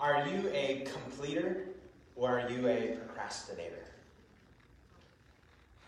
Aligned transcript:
Are 0.00 0.26
you 0.26 0.50
a 0.54 0.86
completer 0.90 1.66
or 2.16 2.40
are 2.40 2.48
you 2.48 2.66
a 2.68 2.96
procrastinator? 2.96 3.84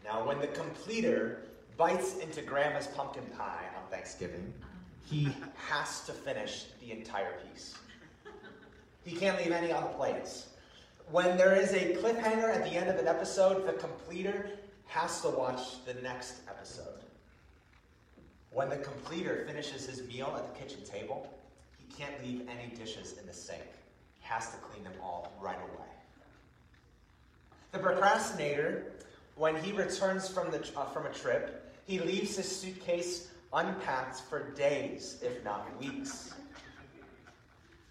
Now, 0.04 0.27
when 0.27 0.38
the 0.38 0.49
completer 0.49 1.44
bites 1.78 2.18
into 2.18 2.42
grandma's 2.42 2.88
pumpkin 2.88 3.25
pie 3.38 3.64
on 3.75 3.90
Thanksgiving, 3.90 4.52
he 5.06 5.34
has 5.56 6.02
to 6.02 6.12
finish 6.12 6.67
the 6.83 6.92
entire 6.92 7.33
piece. 7.40 7.75
He 9.02 9.16
can't 9.16 9.38
leave 9.38 9.50
any 9.50 9.72
on 9.72 9.82
the 9.82 9.88
plates. 9.88 10.48
When 11.10 11.38
there 11.38 11.54
is 11.54 11.72
a 11.72 11.94
cliffhanger 11.94 12.54
at 12.54 12.64
the 12.64 12.76
end 12.76 12.90
of 12.90 12.96
an 12.96 13.08
episode, 13.08 13.66
the 13.66 13.72
completer 13.72 14.50
has 14.88 15.22
to 15.22 15.30
watch 15.30 15.84
the 15.86 15.94
next 15.94 16.42
episode. 16.48 17.00
When 18.50 18.68
the 18.68 18.76
completer 18.76 19.44
finishes 19.46 19.86
his 19.86 20.06
meal 20.06 20.34
at 20.36 20.52
the 20.52 20.60
kitchen 20.60 20.84
table, 20.84 21.32
he 21.79 21.90
can't 21.94 22.22
leave 22.22 22.46
any 22.46 22.74
dishes 22.76 23.16
in 23.18 23.26
the 23.26 23.32
sink. 23.32 23.62
Has 24.32 24.48
to 24.48 24.56
clean 24.56 24.82
them 24.82 24.94
all 25.02 25.30
right 25.42 25.59
away. 25.59 25.91
The 27.73 27.78
procrastinator, 27.78 28.92
when 29.34 29.56
he 29.56 29.73
returns 29.73 30.27
from, 30.27 30.50
the, 30.50 30.66
uh, 30.74 30.86
from 30.86 31.04
a 31.04 31.12
trip, 31.12 31.77
he 31.84 32.00
leaves 32.00 32.37
his 32.37 32.50
suitcase 32.50 33.28
unpacked 33.52 34.20
for 34.30 34.52
days, 34.52 35.18
if 35.23 35.45
not 35.45 35.78
weeks. 35.78 36.32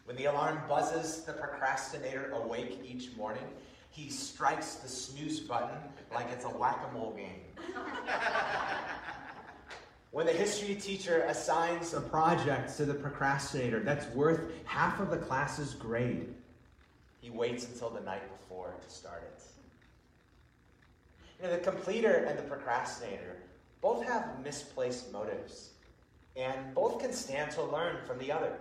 When 0.05 0.15
the 0.15 0.25
alarm 0.25 0.61
buzzes 0.67 1.21
the 1.21 1.33
procrastinator 1.33 2.31
awake 2.31 2.79
each 2.83 3.15
morning, 3.15 3.47
he 3.91 4.09
strikes 4.09 4.75
the 4.75 4.89
snooze 4.89 5.41
button 5.41 5.77
like 6.11 6.25
it's 6.31 6.45
a 6.45 6.49
whack 6.49 6.79
a 6.89 6.93
mole 6.97 7.15
game. 7.15 7.75
when 10.11 10.25
the 10.25 10.33
history 10.33 10.75
teacher 10.75 11.21
assigns 11.27 11.93
a 11.93 12.01
project 12.01 12.75
to 12.77 12.85
the 12.85 12.93
procrastinator 12.93 13.79
that's 13.79 14.07
worth 14.13 14.41
half 14.65 14.99
of 14.99 15.09
the 15.09 15.17
class's 15.17 15.73
grade, 15.73 16.33
he 17.21 17.29
waits 17.29 17.67
until 17.67 17.89
the 17.89 18.01
night 18.01 18.23
before 18.39 18.75
to 18.81 18.93
start 18.93 19.23
it. 19.23 19.43
You 21.39 21.47
know, 21.47 21.55
the 21.55 21.63
completer 21.63 22.25
and 22.27 22.37
the 22.37 22.43
procrastinator 22.43 23.37
both 23.81 24.05
have 24.05 24.43
misplaced 24.43 25.11
motives, 25.11 25.71
and 26.35 26.75
both 26.75 26.99
can 26.99 27.13
stand 27.13 27.51
to 27.51 27.63
learn 27.63 27.97
from 28.05 28.19
the 28.19 28.31
other. 28.31 28.53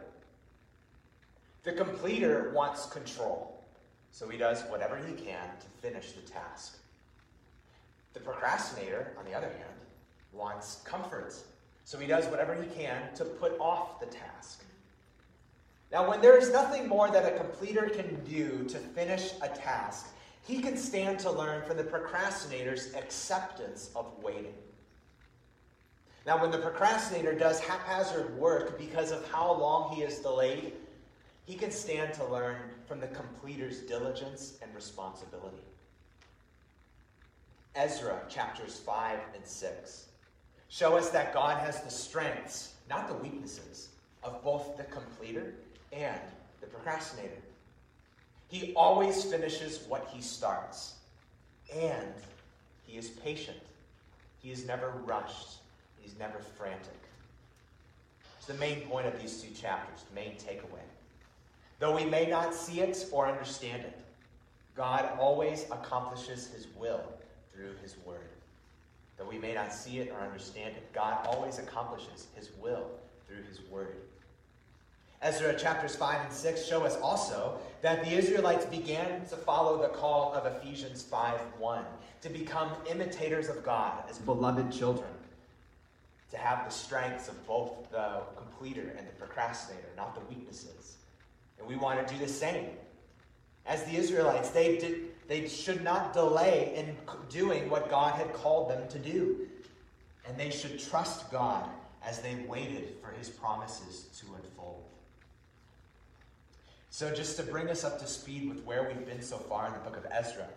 The 1.64 1.72
completer 1.72 2.52
wants 2.54 2.86
control, 2.86 3.62
so 4.12 4.28
he 4.28 4.38
does 4.38 4.62
whatever 4.70 4.96
he 4.96 5.12
can 5.12 5.48
to 5.60 5.66
finish 5.82 6.12
the 6.12 6.22
task. 6.22 6.78
The 8.14 8.20
procrastinator, 8.20 9.12
on 9.18 9.24
the 9.24 9.34
other 9.34 9.48
hand, 9.48 9.80
wants 10.32 10.80
comfort, 10.84 11.34
so 11.84 11.98
he 11.98 12.06
does 12.06 12.26
whatever 12.26 12.54
he 12.54 12.68
can 12.68 13.12
to 13.14 13.24
put 13.24 13.58
off 13.58 14.00
the 14.00 14.06
task. 14.06 14.64
Now, 15.92 16.08
when 16.08 16.20
there 16.20 16.36
is 16.36 16.52
nothing 16.52 16.88
more 16.88 17.10
that 17.10 17.34
a 17.34 17.36
completer 17.36 17.88
can 17.88 18.22
do 18.24 18.64
to 18.68 18.78
finish 18.78 19.32
a 19.42 19.48
task, 19.48 20.08
he 20.46 20.60
can 20.60 20.76
stand 20.76 21.18
to 21.20 21.30
learn 21.30 21.64
from 21.64 21.76
the 21.76 21.84
procrastinator's 21.84 22.94
acceptance 22.94 23.90
of 23.96 24.06
waiting. 24.22 24.54
Now, 26.26 26.40
when 26.40 26.50
the 26.50 26.58
procrastinator 26.58 27.32
does 27.32 27.60
haphazard 27.60 28.36
work 28.38 28.78
because 28.78 29.10
of 29.10 29.28
how 29.30 29.52
long 29.52 29.94
he 29.94 30.02
is 30.02 30.18
delayed, 30.18 30.74
he 31.44 31.54
can 31.54 31.70
stand 31.70 32.14
to 32.14 32.24
learn 32.26 32.56
from 32.86 33.00
the 33.00 33.08
completer's 33.08 33.80
diligence 33.80 34.58
and 34.62 34.72
responsibility. 34.74 35.56
Ezra 37.74 38.20
chapters 38.28 38.78
5 38.78 39.18
and 39.34 39.44
6 39.44 40.09
show 40.70 40.96
us 40.96 41.10
that 41.10 41.34
God 41.34 41.58
has 41.58 41.82
the 41.82 41.90
strengths, 41.90 42.74
not 42.88 43.08
the 43.08 43.14
weaknesses, 43.14 43.88
of 44.22 44.42
both 44.42 44.76
the 44.76 44.84
completer 44.84 45.54
and 45.92 46.20
the 46.60 46.66
procrastinator. 46.66 47.42
He 48.48 48.72
always 48.74 49.24
finishes 49.24 49.84
what 49.88 50.08
he 50.12 50.22
starts, 50.22 50.94
and 51.74 52.14
he 52.86 52.96
is 52.96 53.08
patient. 53.08 53.58
He 54.42 54.50
is 54.50 54.66
never 54.66 54.90
rushed, 55.04 55.58
he's 56.00 56.18
never 56.18 56.38
frantic. 56.38 56.98
It's 58.38 58.46
the 58.46 58.54
main 58.54 58.82
point 58.82 59.06
of 59.06 59.20
these 59.20 59.42
two 59.42 59.52
chapters, 59.54 60.04
the 60.08 60.14
main 60.14 60.36
takeaway. 60.36 60.80
Though 61.78 61.96
we 61.96 62.04
may 62.04 62.26
not 62.26 62.54
see 62.54 62.80
it 62.80 63.06
or 63.10 63.26
understand 63.26 63.82
it, 63.82 63.98
God 64.76 65.10
always 65.18 65.64
accomplishes 65.70 66.48
his 66.48 66.66
will 66.78 67.02
through 67.52 67.74
his 67.82 67.96
word. 68.04 68.28
Though 69.20 69.28
we 69.28 69.38
may 69.38 69.52
not 69.52 69.70
see 69.70 69.98
it 69.98 70.10
or 70.10 70.24
understand 70.24 70.74
it, 70.76 70.92
God 70.94 71.26
always 71.26 71.58
accomplishes 71.58 72.28
his 72.34 72.50
will 72.58 72.86
through 73.28 73.42
his 73.42 73.60
word. 73.70 73.96
Ezra 75.20 75.54
chapters 75.58 75.94
5 75.94 76.24
and 76.24 76.32
6 76.32 76.66
show 76.66 76.84
us 76.84 76.96
also 77.02 77.58
that 77.82 78.02
the 78.02 78.12
Israelites 78.12 78.64
began 78.64 79.26
to 79.26 79.36
follow 79.36 79.82
the 79.82 79.88
call 79.88 80.32
of 80.32 80.46
Ephesians 80.46 81.02
5 81.02 81.38
1 81.58 81.84
to 82.22 82.30
become 82.30 82.70
imitators 82.90 83.50
of 83.50 83.62
God 83.62 84.02
as 84.08 84.18
beloved 84.18 84.72
children, 84.72 85.10
to 86.30 86.38
have 86.38 86.64
the 86.64 86.70
strengths 86.70 87.28
of 87.28 87.46
both 87.46 87.90
the 87.90 88.22
completer 88.36 88.94
and 88.96 89.06
the 89.06 89.12
procrastinator, 89.12 89.88
not 89.98 90.14
the 90.14 90.34
weaknesses. 90.34 90.96
And 91.58 91.68
we 91.68 91.76
want 91.76 92.06
to 92.06 92.14
do 92.14 92.18
the 92.18 92.32
same. 92.32 92.70
As 93.70 93.84
the 93.84 93.94
Israelites, 93.94 94.50
they, 94.50 94.78
did, 94.78 95.12
they 95.28 95.46
should 95.46 95.84
not 95.84 96.12
delay 96.12 96.72
in 96.74 96.96
doing 97.28 97.70
what 97.70 97.88
God 97.88 98.16
had 98.16 98.32
called 98.32 98.68
them 98.68 98.88
to 98.88 98.98
do. 98.98 99.46
And 100.26 100.36
they 100.36 100.50
should 100.50 100.80
trust 100.80 101.30
God 101.30 101.70
as 102.04 102.20
they 102.20 102.34
waited 102.48 102.96
for 103.00 103.12
his 103.12 103.28
promises 103.28 104.06
to 104.18 104.26
unfold. 104.34 104.82
So, 106.90 107.14
just 107.14 107.36
to 107.36 107.44
bring 107.44 107.70
us 107.70 107.84
up 107.84 108.00
to 108.00 108.08
speed 108.08 108.48
with 108.48 108.64
where 108.64 108.88
we've 108.88 109.06
been 109.06 109.22
so 109.22 109.36
far 109.36 109.68
in 109.68 109.72
the 109.72 109.78
book 109.78 109.96
of 109.96 110.04
Ezra, 110.10 110.48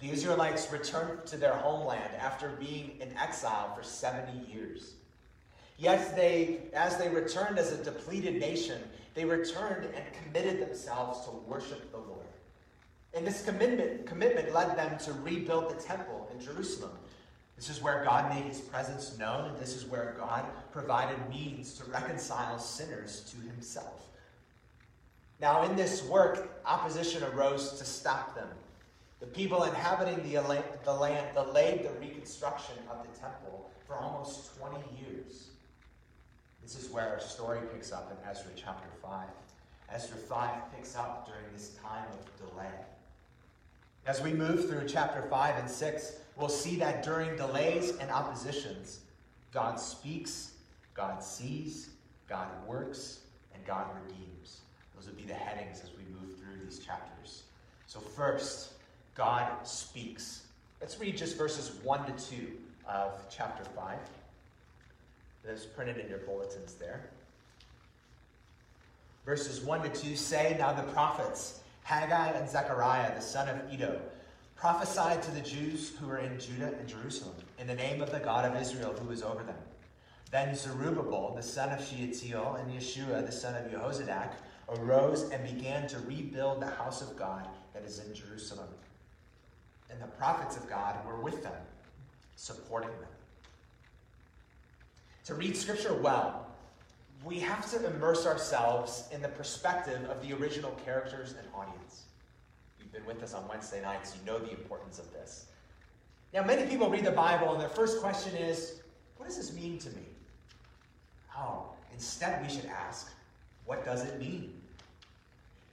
the 0.00 0.10
Israelites 0.10 0.70
returned 0.72 1.26
to 1.26 1.36
their 1.36 1.54
homeland 1.54 2.14
after 2.20 2.50
being 2.60 2.92
in 3.00 3.12
exile 3.18 3.74
for 3.74 3.82
70 3.82 4.52
years. 4.52 4.92
Yet 5.78 6.14
they, 6.14 6.60
as 6.74 6.96
they 6.96 7.08
returned 7.08 7.58
as 7.58 7.72
a 7.72 7.82
depleted 7.82 8.38
nation, 8.38 8.80
they 9.14 9.24
returned 9.24 9.86
and 9.86 10.04
committed 10.22 10.60
themselves 10.60 11.24
to 11.24 11.32
worship 11.48 11.90
the. 11.90 12.09
And 13.14 13.26
this 13.26 13.44
commitment, 13.44 14.06
commitment 14.06 14.52
led 14.52 14.76
them 14.76 14.98
to 14.98 15.12
rebuild 15.14 15.70
the 15.70 15.82
temple 15.82 16.28
in 16.32 16.44
Jerusalem. 16.44 16.92
This 17.56 17.68
is 17.68 17.82
where 17.82 18.04
God 18.04 18.34
made 18.34 18.44
his 18.44 18.60
presence 18.60 19.18
known, 19.18 19.50
and 19.50 19.58
this 19.58 19.76
is 19.76 19.84
where 19.84 20.16
God 20.18 20.46
provided 20.72 21.18
means 21.28 21.74
to 21.74 21.84
reconcile 21.90 22.58
sinners 22.58 23.30
to 23.30 23.46
himself. 23.48 24.06
Now, 25.40 25.64
in 25.64 25.76
this 25.76 26.04
work, 26.04 26.62
opposition 26.64 27.22
arose 27.24 27.78
to 27.78 27.84
stop 27.84 28.34
them. 28.34 28.48
The 29.20 29.26
people 29.26 29.64
inhabiting 29.64 30.22
the, 30.22 30.40
the 30.84 30.92
land 30.92 31.34
delayed 31.34 31.84
the 31.84 31.92
reconstruction 32.00 32.76
of 32.90 33.02
the 33.02 33.18
temple 33.18 33.70
for 33.86 33.96
almost 33.96 34.56
20 34.58 34.76
years. 34.98 35.48
This 36.62 36.76
is 36.76 36.90
where 36.90 37.08
our 37.08 37.20
story 37.20 37.60
picks 37.72 37.92
up 37.92 38.10
in 38.10 38.30
Ezra 38.30 38.52
chapter 38.56 38.88
5. 39.02 39.26
Ezra 39.92 40.16
5 40.16 40.74
picks 40.74 40.96
up 40.96 41.26
during 41.26 41.44
this 41.52 41.76
time 41.82 42.06
of 42.12 42.48
delay. 42.48 42.70
As 44.06 44.20
we 44.20 44.32
move 44.32 44.68
through 44.68 44.86
chapter 44.88 45.22
5 45.22 45.58
and 45.58 45.70
6, 45.70 46.12
we'll 46.36 46.48
see 46.48 46.76
that 46.76 47.02
during 47.02 47.36
delays 47.36 47.96
and 47.96 48.10
oppositions, 48.10 49.00
God 49.52 49.78
speaks, 49.78 50.52
God 50.94 51.22
sees, 51.22 51.90
God 52.28 52.48
works, 52.66 53.20
and 53.54 53.64
God 53.64 53.86
redeems. 54.02 54.60
Those 54.96 55.06
would 55.06 55.16
be 55.16 55.24
the 55.24 55.34
headings 55.34 55.82
as 55.82 55.90
we 55.90 56.04
move 56.14 56.36
through 56.38 56.64
these 56.64 56.78
chapters. 56.78 57.44
So, 57.86 58.00
first, 58.00 58.72
God 59.14 59.66
speaks. 59.66 60.46
Let's 60.80 60.98
read 60.98 61.16
just 61.16 61.36
verses 61.36 61.72
1 61.82 62.06
to 62.06 62.30
2 62.30 62.52
of 62.88 63.26
chapter 63.30 63.64
5. 63.64 63.98
That's 65.44 65.66
printed 65.66 65.98
in 65.98 66.08
your 66.08 66.18
bulletins 66.18 66.74
there. 66.74 67.02
Verses 69.26 69.60
1 69.60 69.82
to 69.82 69.88
2 69.88 70.16
say, 70.16 70.56
Now 70.58 70.72
the 70.72 70.82
prophets, 70.92 71.60
Haggai 71.90 72.38
and 72.38 72.48
Zechariah, 72.48 73.16
the 73.16 73.20
son 73.20 73.48
of 73.48 73.72
Iddo, 73.72 74.00
prophesied 74.54 75.24
to 75.24 75.32
the 75.32 75.40
Jews 75.40 75.90
who 75.98 76.06
were 76.06 76.18
in 76.18 76.38
Judah 76.38 76.72
and 76.78 76.88
Jerusalem, 76.88 77.34
in 77.58 77.66
the 77.66 77.74
name 77.74 78.00
of 78.00 78.12
the 78.12 78.20
God 78.20 78.44
of 78.44 78.62
Israel 78.62 78.94
who 78.96 79.08
was 79.08 79.24
over 79.24 79.42
them. 79.42 79.56
Then 80.30 80.54
Zerubbabel, 80.54 81.34
the 81.34 81.42
son 81.42 81.70
of 81.70 81.84
Shealtiel, 81.84 82.60
and 82.60 82.70
Yeshua, 82.70 83.26
the 83.26 83.32
son 83.32 83.56
of 83.56 83.72
Jehozadak, 83.72 84.34
arose 84.68 85.30
and 85.30 85.42
began 85.42 85.88
to 85.88 85.98
rebuild 86.06 86.62
the 86.62 86.70
house 86.70 87.02
of 87.02 87.16
God 87.16 87.48
that 87.74 87.82
is 87.82 87.98
in 87.98 88.14
Jerusalem. 88.14 88.68
And 89.90 90.00
the 90.00 90.06
prophets 90.06 90.56
of 90.56 90.70
God 90.70 91.04
were 91.04 91.20
with 91.20 91.42
them, 91.42 91.60
supporting 92.36 92.90
them. 92.90 93.10
To 95.24 95.34
read 95.34 95.56
Scripture 95.56 95.94
well, 95.94 96.46
we 97.24 97.38
have 97.40 97.70
to 97.70 97.86
immerse 97.86 98.26
ourselves 98.26 99.04
in 99.12 99.20
the 99.20 99.28
perspective 99.28 100.02
of 100.08 100.26
the 100.26 100.34
original 100.34 100.70
characters 100.84 101.34
and 101.38 101.46
audience. 101.54 102.04
You've 102.78 102.92
been 102.92 103.04
with 103.04 103.22
us 103.22 103.34
on 103.34 103.46
Wednesday 103.48 103.82
nights, 103.82 104.16
you 104.16 104.24
know 104.30 104.38
the 104.38 104.50
importance 104.50 104.98
of 104.98 105.12
this. 105.12 105.46
Now, 106.32 106.44
many 106.44 106.68
people 106.68 106.88
read 106.88 107.04
the 107.04 107.10
Bible, 107.10 107.52
and 107.52 107.60
their 107.60 107.68
first 107.68 108.00
question 108.00 108.34
is, 108.36 108.80
What 109.16 109.26
does 109.26 109.36
this 109.36 109.52
mean 109.52 109.78
to 109.80 109.90
me? 109.90 110.04
Oh, 111.36 111.64
instead, 111.92 112.42
we 112.42 112.48
should 112.52 112.66
ask, 112.66 113.10
What 113.66 113.84
does 113.84 114.04
it 114.04 114.18
mean? 114.18 114.54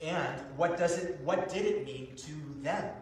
And 0.00 0.40
what 0.56 0.78
does 0.78 0.98
it 0.98 1.18
what 1.24 1.48
did 1.48 1.64
it 1.64 1.84
mean 1.84 2.14
to 2.16 2.62
them? 2.62 2.92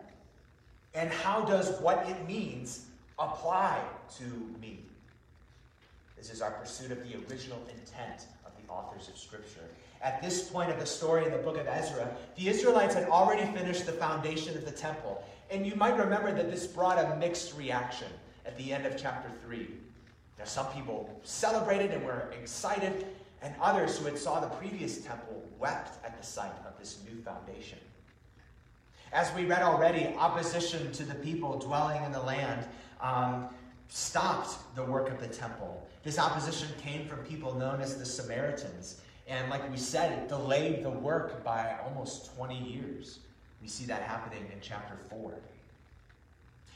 And 0.94 1.10
how 1.10 1.42
does 1.42 1.78
what 1.80 2.08
it 2.08 2.26
means 2.26 2.86
apply 3.18 3.82
to 4.16 4.24
me? 4.62 4.80
This 6.16 6.30
is 6.30 6.40
our 6.40 6.52
pursuit 6.52 6.90
of 6.90 6.98
the 7.06 7.16
original 7.28 7.58
intent 7.68 8.26
authors 8.68 9.08
of 9.08 9.16
Scripture. 9.16 9.64
At 10.02 10.22
this 10.22 10.48
point 10.48 10.70
of 10.70 10.78
the 10.78 10.86
story 10.86 11.24
in 11.24 11.32
the 11.32 11.38
book 11.38 11.56
of 11.56 11.66
Ezra, 11.66 12.08
the 12.36 12.48
Israelites 12.48 12.94
had 12.94 13.08
already 13.08 13.44
finished 13.56 13.86
the 13.86 13.92
foundation 13.92 14.56
of 14.56 14.64
the 14.64 14.70
temple. 14.70 15.24
And 15.50 15.66
you 15.66 15.74
might 15.74 15.96
remember 15.96 16.32
that 16.32 16.50
this 16.50 16.66
brought 16.66 16.98
a 16.98 17.16
mixed 17.16 17.56
reaction 17.56 18.08
at 18.44 18.56
the 18.58 18.72
end 18.72 18.86
of 18.86 19.00
chapter 19.00 19.30
3. 19.44 19.68
Now, 20.38 20.44
some 20.44 20.66
people 20.66 21.18
celebrated 21.22 21.92
and 21.92 22.04
were 22.04 22.30
excited, 22.40 23.06
and 23.42 23.54
others 23.60 23.98
who 23.98 24.04
had 24.04 24.18
saw 24.18 24.40
the 24.40 24.48
previous 24.48 24.98
temple 24.98 25.42
wept 25.58 26.04
at 26.04 26.20
the 26.20 26.26
sight 26.26 26.52
of 26.66 26.78
this 26.78 26.98
new 27.08 27.20
foundation. 27.22 27.78
As 29.12 29.32
we 29.34 29.44
read 29.44 29.62
already, 29.62 30.14
opposition 30.18 30.92
to 30.92 31.04
the 31.04 31.14
people 31.14 31.58
dwelling 31.58 32.02
in 32.04 32.12
the 32.12 32.20
land 32.20 32.66
um, 33.00 33.48
stopped 33.88 34.56
the 34.74 34.82
work 34.82 35.10
of 35.10 35.20
the 35.20 35.28
temple. 35.28 35.86
This 36.02 36.18
opposition 36.18 36.68
came 36.80 37.06
from 37.06 37.18
people 37.20 37.54
known 37.54 37.80
as 37.80 37.98
the 37.98 38.06
Samaritans. 38.06 39.00
And 39.28 39.50
like 39.50 39.68
we 39.70 39.76
said, 39.76 40.12
it 40.18 40.28
delayed 40.28 40.84
the 40.84 40.90
work 40.90 41.42
by 41.44 41.76
almost 41.84 42.34
20 42.36 42.58
years. 42.58 43.20
We 43.60 43.68
see 43.68 43.84
that 43.86 44.02
happening 44.02 44.46
in 44.52 44.60
chapter 44.60 44.96
4. 45.10 45.32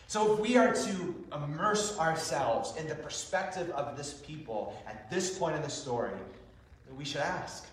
So, 0.09 0.33
if 0.33 0.41
we 0.41 0.57
are 0.57 0.75
to 0.75 1.25
immerse 1.33 1.97
ourselves 1.97 2.75
in 2.77 2.89
the 2.89 2.97
perspective 2.97 3.71
of 3.71 3.97
this 3.97 4.15
people 4.27 4.77
at 4.89 5.09
this 5.09 5.39
point 5.39 5.55
in 5.55 5.63
the 5.63 5.71
story, 5.71 6.11
we 6.97 7.05
should 7.05 7.21
ask 7.21 7.67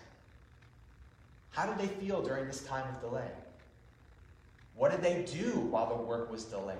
how 1.50 1.66
did 1.66 1.78
they 1.78 1.92
feel 1.94 2.22
during 2.22 2.46
this 2.46 2.62
time 2.62 2.84
of 2.94 3.00
delay? 3.00 3.30
What 4.76 4.92
did 4.92 5.02
they 5.02 5.24
do 5.24 5.58
while 5.58 5.88
the 5.88 6.00
work 6.00 6.30
was 6.30 6.44
delayed? 6.44 6.78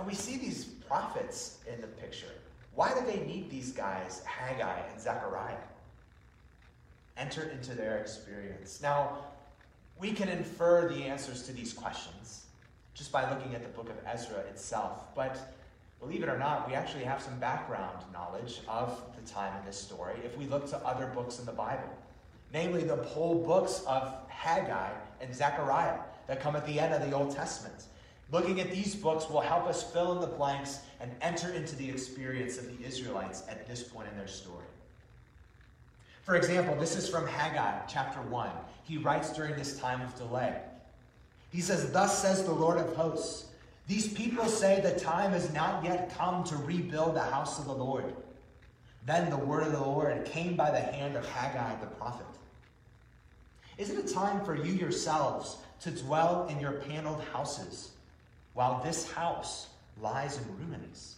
And 0.00 0.08
we 0.08 0.14
see 0.14 0.38
these 0.38 0.64
prophets 0.64 1.58
in 1.70 1.78
the 1.82 1.86
picture. 1.86 2.32
Why 2.74 2.94
do 2.94 3.04
they 3.04 3.22
need 3.26 3.50
these 3.50 3.70
guys, 3.70 4.22
Haggai 4.24 4.78
and 4.90 4.98
Zechariah? 4.98 5.58
Enter 7.18 7.50
into 7.50 7.74
their 7.74 7.98
experience. 7.98 8.80
Now, 8.80 9.18
we 9.98 10.12
can 10.12 10.30
infer 10.30 10.88
the 10.88 11.04
answers 11.04 11.42
to 11.42 11.52
these 11.52 11.74
questions 11.74 12.46
just 12.94 13.12
by 13.12 13.30
looking 13.30 13.54
at 13.54 13.62
the 13.62 13.68
book 13.68 13.90
of 13.90 13.96
Ezra 14.06 14.38
itself. 14.38 15.14
But 15.14 15.54
believe 16.00 16.22
it 16.22 16.30
or 16.30 16.38
not, 16.38 16.66
we 16.66 16.72
actually 16.72 17.04
have 17.04 17.20
some 17.20 17.38
background 17.38 17.98
knowledge 18.10 18.60
of 18.68 19.02
the 19.20 19.30
time 19.30 19.54
in 19.58 19.66
this 19.66 19.76
story 19.76 20.14
if 20.24 20.34
we 20.38 20.46
look 20.46 20.66
to 20.70 20.78
other 20.78 21.08
books 21.14 21.40
in 21.40 21.44
the 21.44 21.52
Bible, 21.52 21.94
namely 22.54 22.84
the 22.84 22.96
whole 22.96 23.34
books 23.44 23.82
of 23.86 24.14
Haggai 24.28 24.92
and 25.20 25.34
Zechariah 25.34 25.98
that 26.26 26.40
come 26.40 26.56
at 26.56 26.66
the 26.66 26.80
end 26.80 26.94
of 26.94 27.02
the 27.06 27.14
Old 27.14 27.36
Testament. 27.36 27.84
Looking 28.32 28.60
at 28.60 28.70
these 28.70 28.94
books 28.94 29.28
will 29.28 29.40
help 29.40 29.66
us 29.66 29.82
fill 29.82 30.12
in 30.12 30.20
the 30.20 30.26
blanks 30.26 30.80
and 31.00 31.10
enter 31.20 31.50
into 31.52 31.74
the 31.76 31.88
experience 31.88 32.58
of 32.58 32.66
the 32.66 32.86
Israelites 32.86 33.42
at 33.48 33.66
this 33.66 33.82
point 33.82 34.08
in 34.10 34.16
their 34.16 34.28
story. 34.28 34.66
For 36.22 36.36
example, 36.36 36.76
this 36.76 36.96
is 36.96 37.08
from 37.08 37.26
Haggai 37.26 37.86
chapter 37.88 38.20
1. 38.20 38.50
He 38.84 38.98
writes 38.98 39.32
during 39.32 39.56
this 39.56 39.78
time 39.80 40.00
of 40.00 40.14
delay. 40.16 40.56
He 41.50 41.60
says, 41.60 41.90
Thus 41.90 42.22
says 42.22 42.44
the 42.44 42.52
Lord 42.52 42.78
of 42.78 42.94
hosts, 42.94 43.46
these 43.88 44.12
people 44.12 44.46
say 44.46 44.80
the 44.80 45.00
time 45.00 45.32
has 45.32 45.52
not 45.52 45.82
yet 45.82 46.14
come 46.16 46.44
to 46.44 46.56
rebuild 46.56 47.16
the 47.16 47.20
house 47.20 47.58
of 47.58 47.64
the 47.64 47.74
Lord. 47.74 48.14
Then 49.06 49.30
the 49.30 49.36
word 49.36 49.66
of 49.66 49.72
the 49.72 49.80
Lord 49.80 50.24
came 50.24 50.54
by 50.54 50.70
the 50.70 50.78
hand 50.78 51.16
of 51.16 51.28
Haggai 51.28 51.80
the 51.80 51.86
prophet. 51.86 52.26
Is 53.78 53.90
it 53.90 54.08
a 54.08 54.14
time 54.14 54.44
for 54.44 54.54
you 54.54 54.72
yourselves 54.72 55.56
to 55.80 55.90
dwell 55.90 56.46
in 56.48 56.60
your 56.60 56.72
paneled 56.72 57.24
houses, 57.32 57.90
while 58.60 58.82
this 58.82 59.10
house 59.10 59.68
lies 60.02 60.36
in 60.36 60.68
ruins? 60.68 61.16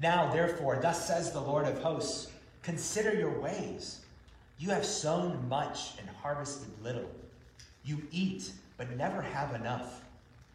Now, 0.00 0.32
therefore, 0.32 0.78
thus 0.80 1.08
says 1.08 1.32
the 1.32 1.40
Lord 1.40 1.66
of 1.66 1.82
hosts 1.82 2.30
Consider 2.62 3.14
your 3.14 3.40
ways. 3.40 4.02
You 4.60 4.70
have 4.70 4.84
sown 4.84 5.48
much 5.48 5.94
and 5.98 6.08
harvested 6.22 6.70
little. 6.84 7.10
You 7.84 8.00
eat, 8.12 8.52
but 8.76 8.96
never 8.96 9.20
have 9.20 9.56
enough. 9.56 10.02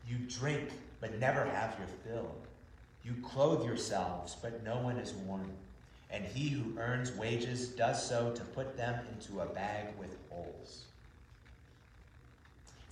You 0.08 0.16
drink, 0.30 0.70
but 1.02 1.20
never 1.20 1.44
have 1.44 1.76
your 1.78 1.90
fill. 2.06 2.34
You 3.04 3.14
clothe 3.22 3.66
yourselves, 3.66 4.38
but 4.42 4.64
no 4.64 4.78
one 4.78 4.96
is 4.96 5.12
warm. 5.12 5.52
And 6.10 6.24
he 6.24 6.48
who 6.48 6.80
earns 6.80 7.12
wages 7.12 7.68
does 7.68 8.08
so 8.08 8.32
to 8.32 8.44
put 8.46 8.78
them 8.78 8.98
into 9.12 9.42
a 9.42 9.46
bag 9.48 9.88
with 10.00 10.16
holes. 10.30 10.86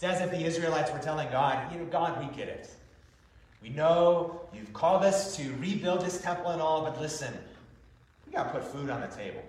It's 0.01 0.19
as 0.19 0.21
if 0.21 0.31
the 0.31 0.43
Israelites 0.43 0.91
were 0.91 0.97
telling 0.97 1.29
God, 1.29 1.71
you 1.71 1.77
know, 1.77 1.85
God, 1.85 2.19
we 2.19 2.35
get 2.35 2.47
it. 2.47 2.67
We 3.61 3.69
know 3.69 4.41
you've 4.51 4.73
called 4.73 5.03
us 5.03 5.37
to 5.37 5.53
rebuild 5.59 6.01
this 6.01 6.19
temple 6.19 6.49
and 6.49 6.59
all, 6.59 6.81
but 6.81 6.99
listen, 6.99 7.31
we 8.25 8.33
got 8.33 8.45
to 8.45 8.49
put 8.49 8.63
food 8.63 8.89
on 8.89 9.01
the 9.01 9.07
table. 9.07 9.43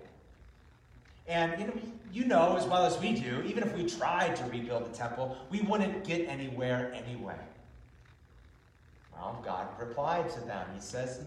And 1.27 1.59
you 1.59 1.67
know, 1.69 1.73
you 2.13 2.25
know 2.27 2.57
as 2.59 2.67
well 2.67 2.85
as 2.85 3.01
we 3.01 3.15
do, 3.15 3.43
even 3.47 3.63
if 3.63 3.75
we 3.75 3.87
tried 3.87 4.37
to 4.37 4.45
rebuild 4.45 4.93
the 4.93 4.95
temple, 4.95 5.39
we 5.49 5.63
wouldn't 5.63 6.05
get 6.05 6.29
anywhere 6.29 6.93
anyway. 6.95 7.39
Well, 9.15 9.41
God 9.43 9.69
replied 9.81 10.29
to 10.33 10.41
them. 10.41 10.67
He 10.75 10.83
says, 10.83 11.25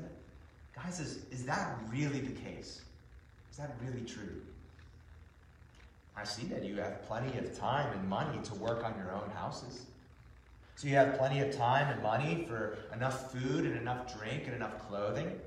Guys, 0.76 1.00
is, 1.00 1.22
is 1.32 1.46
that 1.46 1.76
really 1.90 2.20
the 2.20 2.40
case? 2.42 2.84
Is 3.50 3.58
that 3.58 3.76
really 3.84 4.06
true? 4.06 4.44
I 6.18 6.24
see 6.24 6.46
that 6.48 6.64
you 6.64 6.78
have 6.78 7.06
plenty 7.08 7.38
of 7.38 7.58
time 7.58 7.92
and 7.98 8.08
money 8.08 8.40
to 8.44 8.56
work 8.56 8.84
on 8.84 8.96
your 8.98 9.14
own 9.14 9.30
houses. 9.32 9.86
So 10.76 10.88
you 10.88 10.96
have 10.96 11.18
plenty 11.18 11.40
of 11.40 11.56
time 11.56 11.92
and 11.92 12.02
money 12.02 12.46
for 12.48 12.78
enough 12.94 13.32
food 13.32 13.66
and 13.66 13.78
enough 13.78 14.18
drink 14.18 14.44
and 14.46 14.56
enough 14.56 14.88
clothing. 14.88 15.40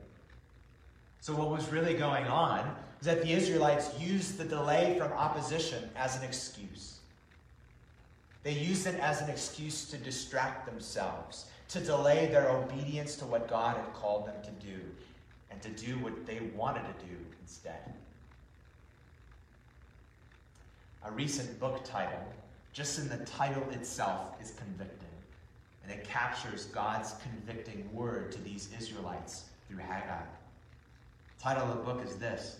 So, 1.20 1.34
what 1.34 1.50
was 1.50 1.68
really 1.70 1.94
going 1.94 2.26
on 2.26 2.74
is 3.00 3.06
that 3.06 3.22
the 3.22 3.32
Israelites 3.32 3.90
used 3.98 4.38
the 4.38 4.44
delay 4.44 4.96
from 4.98 5.12
opposition 5.12 5.90
as 5.96 6.16
an 6.16 6.22
excuse. 6.22 6.98
They 8.44 8.52
used 8.52 8.86
it 8.86 8.98
as 9.00 9.20
an 9.20 9.28
excuse 9.28 9.90
to 9.90 9.96
distract 9.98 10.64
themselves, 10.64 11.46
to 11.70 11.80
delay 11.80 12.26
their 12.26 12.48
obedience 12.48 13.16
to 13.16 13.26
what 13.26 13.48
God 13.48 13.76
had 13.76 13.92
called 13.94 14.26
them 14.26 14.36
to 14.42 14.66
do, 14.66 14.80
and 15.50 15.60
to 15.60 15.70
do 15.70 15.98
what 15.98 16.24
they 16.24 16.40
wanted 16.54 16.82
to 16.82 17.06
do 17.06 17.16
instead. 17.42 17.92
A 21.08 21.10
recent 21.12 21.58
book 21.58 21.82
title, 21.84 22.22
just 22.74 22.98
in 22.98 23.08
the 23.08 23.24
title 23.24 23.66
itself, 23.70 24.36
is 24.42 24.50
convicting. 24.50 25.08
And 25.82 25.90
it 25.90 26.04
captures 26.04 26.66
God's 26.66 27.14
convicting 27.22 27.88
word 27.94 28.30
to 28.32 28.42
these 28.42 28.68
Israelites 28.78 29.44
through 29.68 29.78
Haggai. 29.78 30.22
Title 31.40 31.62
of 31.64 31.78
the 31.78 31.82
book 31.82 32.04
is 32.04 32.16
this 32.16 32.58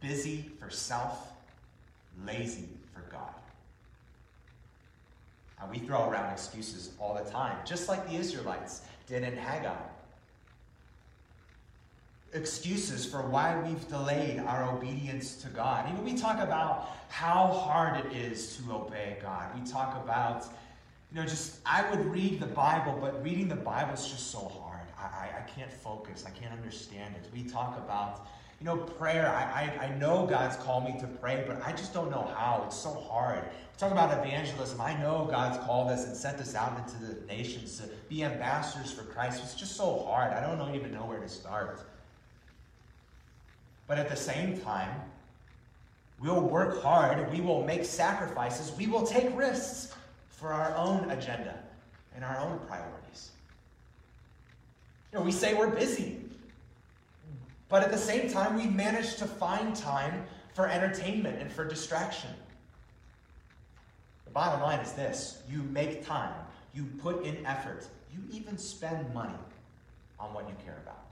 Busy 0.00 0.52
for 0.60 0.70
Self, 0.70 1.32
Lazy 2.24 2.68
for 2.94 3.00
God. 3.10 3.34
Now, 5.58 5.68
we 5.68 5.80
throw 5.80 6.08
around 6.08 6.32
excuses 6.32 6.92
all 7.00 7.14
the 7.14 7.28
time, 7.28 7.56
just 7.64 7.88
like 7.88 8.08
the 8.08 8.14
Israelites 8.14 8.82
did 9.08 9.24
in 9.24 9.36
Haggai. 9.36 9.74
Excuses 12.32 13.06
for 13.06 13.22
why 13.22 13.58
we've 13.62 13.88
delayed 13.88 14.40
our 14.40 14.70
obedience 14.76 15.36
to 15.36 15.48
God. 15.48 15.88
You 15.88 15.94
know, 15.94 16.02
we 16.02 16.14
talk 16.14 16.40
about 16.40 16.90
how 17.08 17.46
hard 17.46 18.04
it 18.04 18.12
is 18.12 18.56
to 18.56 18.72
obey 18.72 19.16
God. 19.22 19.48
We 19.58 19.66
talk 19.66 19.96
about, 20.02 20.46
you 21.10 21.20
know, 21.20 21.26
just, 21.26 21.60
I 21.64 21.88
would 21.90 22.04
read 22.06 22.40
the 22.40 22.46
Bible, 22.46 22.98
but 23.00 23.22
reading 23.22 23.48
the 23.48 23.56
Bible 23.56 23.94
is 23.94 24.06
just 24.06 24.30
so 24.30 24.40
hard. 24.40 24.82
I, 24.98 25.30
I 25.38 25.42
can't 25.42 25.72
focus. 25.72 26.24
I 26.26 26.30
can't 26.30 26.52
understand 26.52 27.14
it. 27.14 27.28
We 27.32 27.44
talk 27.44 27.78
about, 27.78 28.26
you 28.60 28.66
know, 28.66 28.76
prayer. 28.76 29.28
I, 29.28 29.80
I, 29.80 29.86
I 29.86 29.98
know 29.98 30.26
God's 30.26 30.56
called 30.56 30.84
me 30.84 30.98
to 31.00 31.06
pray, 31.06 31.44
but 31.46 31.62
I 31.64 31.72
just 31.72 31.94
don't 31.94 32.10
know 32.10 32.30
how. 32.36 32.64
It's 32.66 32.76
so 32.76 32.90
hard. 32.92 33.44
We 33.44 33.78
talk 33.78 33.92
about 33.92 34.12
evangelism. 34.18 34.80
I 34.80 34.94
know 34.98 35.28
God's 35.30 35.64
called 35.64 35.90
us 35.90 36.06
and 36.06 36.16
sent 36.16 36.38
us 36.40 36.54
out 36.54 36.78
into 36.78 37.14
the 37.14 37.26
nations 37.26 37.78
to 37.78 37.88
be 38.08 38.24
ambassadors 38.24 38.92
for 38.92 39.04
Christ. 39.04 39.40
It's 39.42 39.54
just 39.54 39.76
so 39.76 40.04
hard. 40.06 40.32
I 40.32 40.40
don't 40.40 40.74
even 40.74 40.92
know 40.92 41.04
where 41.04 41.20
to 41.20 41.28
start. 41.28 41.80
But 43.86 43.98
at 43.98 44.08
the 44.08 44.16
same 44.16 44.60
time, 44.60 44.90
we'll 46.20 46.40
work 46.40 46.82
hard. 46.82 47.30
We 47.32 47.40
will 47.40 47.64
make 47.64 47.84
sacrifices. 47.84 48.76
We 48.76 48.86
will 48.86 49.06
take 49.06 49.36
risks 49.36 49.94
for 50.28 50.52
our 50.52 50.74
own 50.76 51.10
agenda 51.10 51.58
and 52.14 52.24
our 52.24 52.38
own 52.38 52.58
priorities. 52.66 53.30
You 55.12 55.18
know, 55.18 55.24
we 55.24 55.32
say 55.32 55.54
we're 55.54 55.68
busy. 55.68 56.20
But 57.68 57.82
at 57.82 57.90
the 57.90 57.98
same 57.98 58.30
time, 58.30 58.56
we 58.56 58.66
manage 58.66 59.16
to 59.16 59.26
find 59.26 59.74
time 59.74 60.24
for 60.54 60.68
entertainment 60.68 61.40
and 61.40 61.50
for 61.50 61.64
distraction. 61.64 62.30
The 64.24 64.30
bottom 64.30 64.60
line 64.60 64.80
is 64.80 64.92
this 64.92 65.42
you 65.48 65.62
make 65.62 66.06
time, 66.06 66.34
you 66.74 66.86
put 67.02 67.24
in 67.24 67.44
effort, 67.46 67.86
you 68.12 68.20
even 68.30 68.56
spend 68.56 69.12
money 69.12 69.38
on 70.18 70.32
what 70.32 70.48
you 70.48 70.54
care 70.64 70.78
about. 70.82 71.05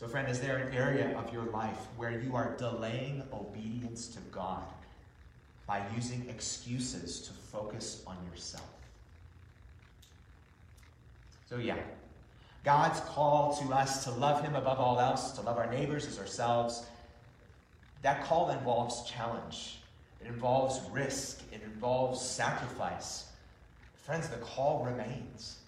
So, 0.00 0.08
friend, 0.08 0.28
is 0.28 0.40
there 0.40 0.56
an 0.56 0.74
area 0.74 1.14
of 1.18 1.30
your 1.30 1.42
life 1.42 1.76
where 1.98 2.18
you 2.18 2.34
are 2.34 2.56
delaying 2.56 3.22
obedience 3.34 4.08
to 4.08 4.20
God 4.32 4.62
by 5.66 5.82
using 5.94 6.26
excuses 6.30 7.20
to 7.20 7.34
focus 7.34 8.02
on 8.06 8.16
yourself? 8.32 8.64
So, 11.50 11.58
yeah, 11.58 11.76
God's 12.64 13.00
call 13.00 13.54
to 13.56 13.74
us 13.74 14.02
to 14.04 14.10
love 14.12 14.42
Him 14.42 14.54
above 14.54 14.78
all 14.78 14.98
else, 14.98 15.32
to 15.32 15.42
love 15.42 15.58
our 15.58 15.70
neighbors 15.70 16.06
as 16.06 16.18
ourselves, 16.18 16.86
that 18.00 18.24
call 18.24 18.48
involves 18.52 19.02
challenge. 19.02 19.80
It 20.22 20.28
involves 20.28 20.80
risk. 20.90 21.42
It 21.52 21.60
involves 21.62 22.22
sacrifice. 22.22 23.26
Friends, 24.06 24.30
the 24.30 24.38
call 24.38 24.82
remains. 24.82 25.58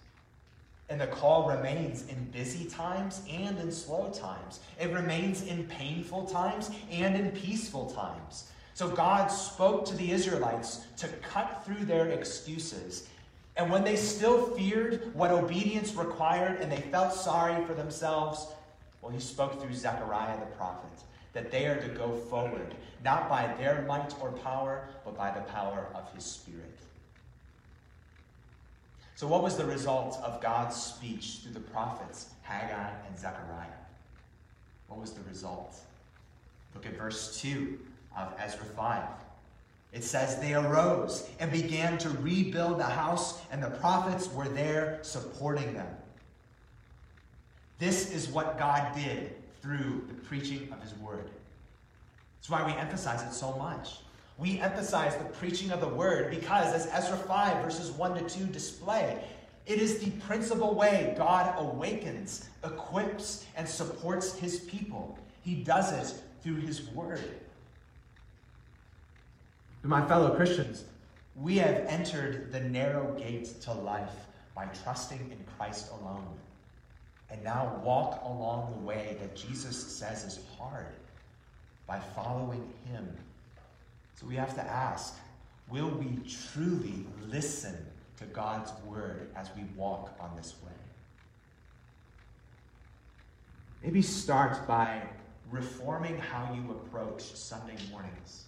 And 0.89 0.99
the 0.99 1.07
call 1.07 1.49
remains 1.49 2.07
in 2.07 2.25
busy 2.25 2.65
times 2.65 3.21
and 3.31 3.57
in 3.57 3.71
slow 3.71 4.11
times. 4.11 4.59
It 4.79 4.91
remains 4.91 5.43
in 5.43 5.65
painful 5.65 6.25
times 6.25 6.71
and 6.91 7.15
in 7.15 7.31
peaceful 7.31 7.89
times. 7.91 8.51
So 8.73 8.89
God 8.89 9.27
spoke 9.27 9.85
to 9.85 9.95
the 9.95 10.11
Israelites 10.11 10.85
to 10.97 11.07
cut 11.07 11.63
through 11.65 11.85
their 11.85 12.09
excuses. 12.09 13.07
And 13.55 13.71
when 13.71 13.83
they 13.83 13.95
still 13.95 14.47
feared 14.55 15.13
what 15.13 15.31
obedience 15.31 15.93
required 15.93 16.59
and 16.59 16.71
they 16.71 16.81
felt 16.81 17.13
sorry 17.13 17.63
for 17.65 17.73
themselves, 17.73 18.47
well, 19.01 19.11
he 19.11 19.19
spoke 19.19 19.61
through 19.61 19.73
Zechariah 19.75 20.39
the 20.39 20.45
prophet 20.57 20.89
that 21.33 21.51
they 21.51 21.65
are 21.65 21.79
to 21.81 21.89
go 21.89 22.15
forward, 22.15 22.75
not 23.03 23.27
by 23.27 23.53
their 23.57 23.83
might 23.87 24.13
or 24.21 24.31
power, 24.31 24.87
but 25.03 25.17
by 25.17 25.31
the 25.31 25.41
power 25.41 25.87
of 25.93 26.11
his 26.13 26.23
Spirit. 26.23 26.79
So, 29.15 29.27
what 29.27 29.43
was 29.43 29.57
the 29.57 29.65
result 29.65 30.19
of 30.23 30.41
God's 30.41 30.75
speech 30.75 31.39
through 31.43 31.53
the 31.53 31.59
prophets 31.59 32.29
Haggai 32.41 32.89
and 33.07 33.17
Zechariah? 33.17 33.67
What 34.87 34.99
was 34.99 35.11
the 35.11 35.23
result? 35.29 35.75
Look 36.73 36.85
at 36.85 36.97
verse 36.97 37.39
2 37.39 37.79
of 38.17 38.33
Ezra 38.39 38.65
5. 38.65 39.03
It 39.91 40.03
says, 40.03 40.39
They 40.39 40.55
arose 40.55 41.29
and 41.39 41.51
began 41.51 41.99
to 41.99 42.09
rebuild 42.09 42.79
the 42.79 42.83
house, 42.83 43.41
and 43.51 43.61
the 43.61 43.69
prophets 43.69 44.31
were 44.33 44.47
there 44.47 44.99
supporting 45.03 45.73
them. 45.73 45.87
This 47.77 48.11
is 48.11 48.27
what 48.27 48.57
God 48.57 48.95
did 48.95 49.35
through 49.61 50.05
the 50.07 50.13
preaching 50.13 50.69
of 50.71 50.81
his 50.81 50.93
word. 50.95 51.29
That's 52.37 52.49
why 52.49 52.65
we 52.65 52.73
emphasize 52.73 53.21
it 53.21 53.33
so 53.33 53.55
much. 53.55 53.99
We 54.43 54.59
emphasize 54.59 55.15
the 55.15 55.23
preaching 55.23 55.71
of 55.71 55.79
the 55.79 55.87
word 55.87 56.29
because, 56.29 56.73
as 56.73 56.87
Ezra 56.91 57.15
5, 57.15 57.63
verses 57.63 57.91
1 57.91 58.15
to 58.15 58.39
2 58.39 58.45
display, 58.47 59.23
it 59.65 59.79
is 59.79 59.99
the 59.99 60.11
principal 60.27 60.75
way 60.75 61.15
God 61.17 61.55
awakens, 61.57 62.49
equips, 62.61 63.45
and 63.55 63.65
supports 63.65 64.37
his 64.37 64.59
people. 64.59 65.17
He 65.43 65.55
does 65.55 65.93
it 65.93 66.21
through 66.41 66.57
his 66.57 66.89
word. 66.89 67.23
My 69.81 70.05
fellow 70.05 70.35
Christians, 70.35 70.83
we 71.37 71.55
have 71.59 71.85
entered 71.87 72.51
the 72.51 72.59
narrow 72.59 73.13
gate 73.13 73.61
to 73.61 73.71
life 73.71 74.27
by 74.53 74.65
trusting 74.83 75.19
in 75.19 75.37
Christ 75.55 75.89
alone 76.01 76.27
and 77.29 77.41
now 77.45 77.79
walk 77.81 78.21
along 78.25 78.73
the 78.73 78.85
way 78.85 79.15
that 79.21 79.37
Jesus 79.37 79.81
says 79.81 80.25
is 80.25 80.41
hard 80.57 80.87
by 81.87 82.01
following 82.13 82.73
him. 82.91 83.07
So 84.15 84.27
we 84.27 84.35
have 84.35 84.55
to 84.55 84.61
ask 84.61 85.15
will 85.69 85.89
we 85.89 86.19
truly 86.53 87.05
listen 87.27 87.75
to 88.17 88.25
God's 88.25 88.71
word 88.85 89.29
as 89.35 89.49
we 89.55 89.63
walk 89.75 90.15
on 90.19 90.35
this 90.35 90.53
way? 90.63 90.71
Maybe 93.81 94.01
start 94.01 94.67
by 94.67 95.01
reforming 95.51 96.17
how 96.17 96.53
you 96.53 96.71
approach 96.71 97.21
Sunday 97.21 97.75
mornings. 97.91 98.45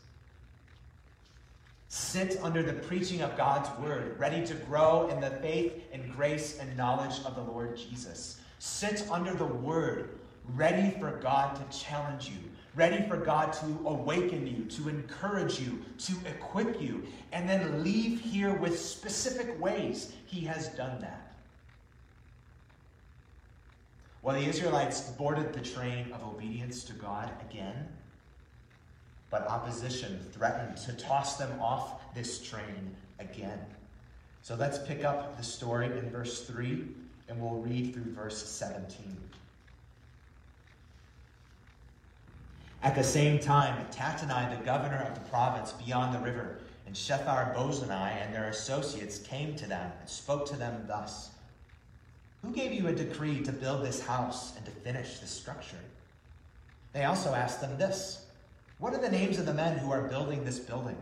Sit 1.90 2.40
under 2.42 2.64
the 2.64 2.74
preaching 2.74 3.22
of 3.22 3.38
God's 3.38 3.70
word, 3.80 4.20
ready 4.20 4.46
to 4.48 4.54
grow 4.54 5.08
in 5.08 5.20
the 5.20 5.30
faith 5.30 5.74
and 5.94 6.14
grace 6.14 6.58
and 6.60 6.76
knowledge 6.76 7.20
of 7.26 7.36
the 7.36 7.42
Lord 7.42 7.78
Jesus. 7.78 8.40
Sit 8.60 9.08
under 9.10 9.34
the 9.34 9.46
word, 9.46 10.20
ready 10.56 10.98
for 11.00 11.12
God 11.12 11.56
to 11.56 11.78
challenge 11.78 12.30
you, 12.30 12.38
ready 12.76 13.08
for 13.08 13.18
God 13.18 13.54
to 13.54 13.66
awaken 13.86 14.46
you, 14.46 14.66
to 14.66 14.90
encourage 14.90 15.60
you, 15.60 15.84
to 16.00 16.14
equip 16.28 16.82
you, 16.82 17.04
and 17.32 17.48
then 17.48 17.84
leave 17.84 18.20
here 18.20 18.54
with 18.54 18.80
specific 18.80 19.60
ways 19.62 20.14
He 20.26 20.42
has 20.42 20.70
done 20.70 21.00
that. 21.02 21.36
Well, 24.22 24.36
the 24.36 24.48
Israelites 24.48 25.02
boarded 25.12 25.54
the 25.54 25.62
train 25.62 26.12
of 26.12 26.24
obedience 26.24 26.84
to 26.86 26.94
God 26.94 27.32
again, 27.50 27.88
but 29.30 29.48
opposition 29.48 30.20
threatened 30.32 30.78
to 30.78 30.94
toss 30.94 31.38
them 31.38 31.62
off 31.62 32.14
this 32.16 32.42
train 32.42 32.96
again. 33.20 33.60
So 34.42 34.56
let's 34.56 34.80
pick 34.80 35.04
up 35.04 35.38
the 35.38 35.44
story 35.44 35.86
in 35.86 36.10
verse 36.10 36.46
3 36.46 36.88
and 37.28 37.42
we'll 37.42 37.62
read 37.62 37.94
through 37.94 38.14
verse 38.14 38.44
17. 38.48 39.18
At 42.86 42.94
the 42.94 43.04
same 43.04 43.40
time, 43.40 43.84
Tattenai, 43.92 44.60
the 44.60 44.64
governor 44.64 45.08
of 45.10 45.16
the 45.16 45.30
province 45.32 45.72
beyond 45.72 46.14
the 46.14 46.20
river, 46.20 46.60
and 46.86 46.96
Shethar 46.96 47.52
Bozenai 47.56 48.12
and 48.24 48.32
their 48.32 48.50
associates 48.50 49.18
came 49.18 49.56
to 49.56 49.68
them 49.68 49.92
and 50.00 50.08
spoke 50.08 50.46
to 50.50 50.56
them 50.56 50.86
thus 50.88 51.32
Who 52.44 52.52
gave 52.52 52.72
you 52.72 52.88
a 52.88 52.94
decree 52.94 53.42
to 53.42 53.52
build 53.52 53.84
this 53.84 54.06
house 54.06 54.56
and 54.56 54.64
to 54.66 54.72
finish 54.72 55.18
this 55.18 55.32
structure? 55.32 55.80
They 56.94 57.06
also 57.06 57.34
asked 57.34 57.60
them 57.60 57.76
this 57.80 58.28
What 58.78 58.94
are 58.94 59.02
the 59.02 59.10
names 59.10 59.40
of 59.40 59.48
the 59.48 59.54
men 59.56 59.80
who 59.80 59.92
are 59.92 60.08
building 60.08 60.46
this 60.46 60.60
building? 60.60 60.98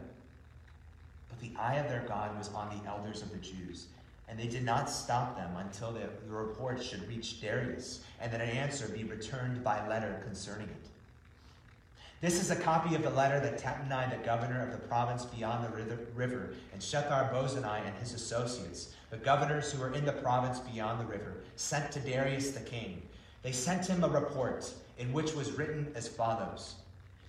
But 1.27 1.41
the 1.41 1.51
eye 1.59 1.75
of 1.75 1.89
their 1.89 2.05
God 2.07 2.37
was 2.37 2.47
on 2.53 2.69
the 2.69 2.89
elders 2.89 3.21
of 3.21 3.29
the 3.29 3.39
Jews 3.39 3.87
and 4.29 4.39
they 4.39 4.47
did 4.47 4.63
not 4.63 4.89
stop 4.89 5.35
them 5.35 5.51
until 5.57 5.91
the, 5.91 6.07
the 6.27 6.33
report 6.33 6.81
should 6.81 7.07
reach 7.09 7.41
Darius, 7.41 7.99
and 8.21 8.31
that 8.31 8.39
an 8.39 8.49
answer 8.49 8.87
be 8.87 9.03
returned 9.03 9.63
by 9.63 9.85
letter 9.87 10.23
concerning 10.25 10.69
it. 10.69 10.87
This 12.23 12.39
is 12.39 12.51
a 12.51 12.55
copy 12.55 12.95
of 12.95 13.03
the 13.03 13.09
letter 13.09 13.41
that 13.41 13.57
Tattenai, 13.57 14.09
the 14.09 14.25
governor 14.25 14.63
of 14.63 14.71
the 14.71 14.87
province 14.87 15.25
beyond 15.25 15.65
the 15.65 15.97
river, 16.15 16.53
and 16.71 16.81
Shethar 16.81 17.29
Bozenai 17.33 17.85
and 17.85 17.93
his 17.97 18.13
associates, 18.13 18.93
the 19.09 19.17
governors 19.17 19.73
who 19.73 19.81
were 19.81 19.93
in 19.93 20.05
the 20.05 20.13
province 20.13 20.59
beyond 20.59 21.01
the 21.01 21.05
river, 21.05 21.43
sent 21.57 21.91
to 21.91 21.99
Darius 21.99 22.51
the 22.51 22.61
king. 22.61 23.01
They 23.41 23.51
sent 23.51 23.87
him 23.87 24.05
a 24.05 24.07
report 24.07 24.73
in 24.97 25.11
which 25.11 25.33
was 25.33 25.51
written 25.51 25.91
as 25.95 26.07
follows 26.07 26.75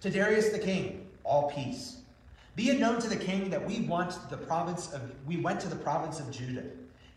To 0.01 0.11
Darius 0.11 0.51
the 0.51 0.61
king, 0.61 1.09
all 1.25 1.51
peace. 1.51 1.97
Be 2.55 2.71
it 2.71 2.79
known 2.79 3.01
to 3.01 3.09
the 3.09 3.17
king 3.17 3.51
that 3.51 3.67
we 3.67 3.81
want 3.81 4.31
the 4.31 4.37
province 4.37 4.93
of 4.93 5.03
we 5.27 5.39
went 5.39 5.59
to 5.63 5.69
the 5.69 5.75
province 5.75 6.21
of 6.21 6.31
Judah 6.31 6.67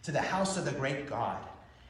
to 0.02 0.12
the 0.12 0.20
house 0.20 0.58
of 0.58 0.66
the 0.66 0.72
great 0.72 1.08
God. 1.08 1.46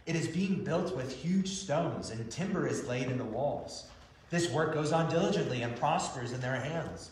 It 0.05 0.17
is 0.17 0.27
being 0.27 0.65
built 0.65 0.93
with 0.97 1.15
huge 1.15 1.47
stones, 1.47 2.09
and 2.09 2.29
timber 2.29 2.67
is 2.67 2.85
laid 2.89 3.07
in 3.07 3.17
the 3.17 3.23
walls. 3.23 3.85
This 4.29 4.51
work 4.51 4.73
goes 4.73 4.91
on 4.91 5.09
diligently 5.09 5.61
and 5.61 5.75
prospers 5.77 6.33
in 6.33 6.41
their 6.41 6.55
hands. 6.55 7.11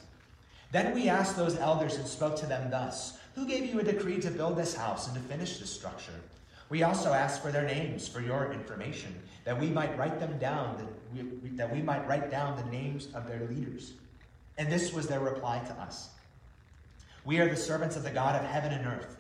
Then 0.71 0.93
we 0.93 1.07
asked 1.07 1.37
those 1.37 1.57
elders 1.57 1.95
and 1.95 2.07
spoke 2.07 2.35
to 2.37 2.45
them 2.45 2.69
thus 2.69 3.17
Who 3.35 3.47
gave 3.47 3.65
you 3.65 3.79
a 3.79 3.83
decree 3.83 4.19
to 4.21 4.31
build 4.31 4.57
this 4.57 4.75
house 4.75 5.07
and 5.07 5.15
to 5.15 5.21
finish 5.21 5.57
this 5.57 5.69
structure? 5.69 6.19
We 6.69 6.83
also 6.83 7.13
asked 7.13 7.41
for 7.41 7.51
their 7.51 7.65
names 7.65 8.07
for 8.07 8.19
your 8.19 8.51
information, 8.51 9.15
that 9.43 9.59
we 9.59 9.69
might 9.69 9.97
write 9.97 10.19
them 10.19 10.37
down, 10.39 10.77
that 10.77 10.87
we, 11.13 11.49
that 11.49 11.71
we 11.71 11.81
might 11.81 12.07
write 12.07 12.31
down 12.31 12.57
the 12.57 12.71
names 12.71 13.07
of 13.13 13.27
their 13.27 13.47
leaders. 13.47 13.93
And 14.57 14.71
this 14.71 14.91
was 14.91 15.07
their 15.07 15.19
reply 15.19 15.59
to 15.59 15.73
us 15.73 16.09
We 17.23 17.39
are 17.39 17.47
the 17.47 17.55
servants 17.55 17.95
of 17.95 18.03
the 18.03 18.11
God 18.11 18.35
of 18.35 18.49
heaven 18.49 18.73
and 18.73 18.85
earth. 18.87 19.17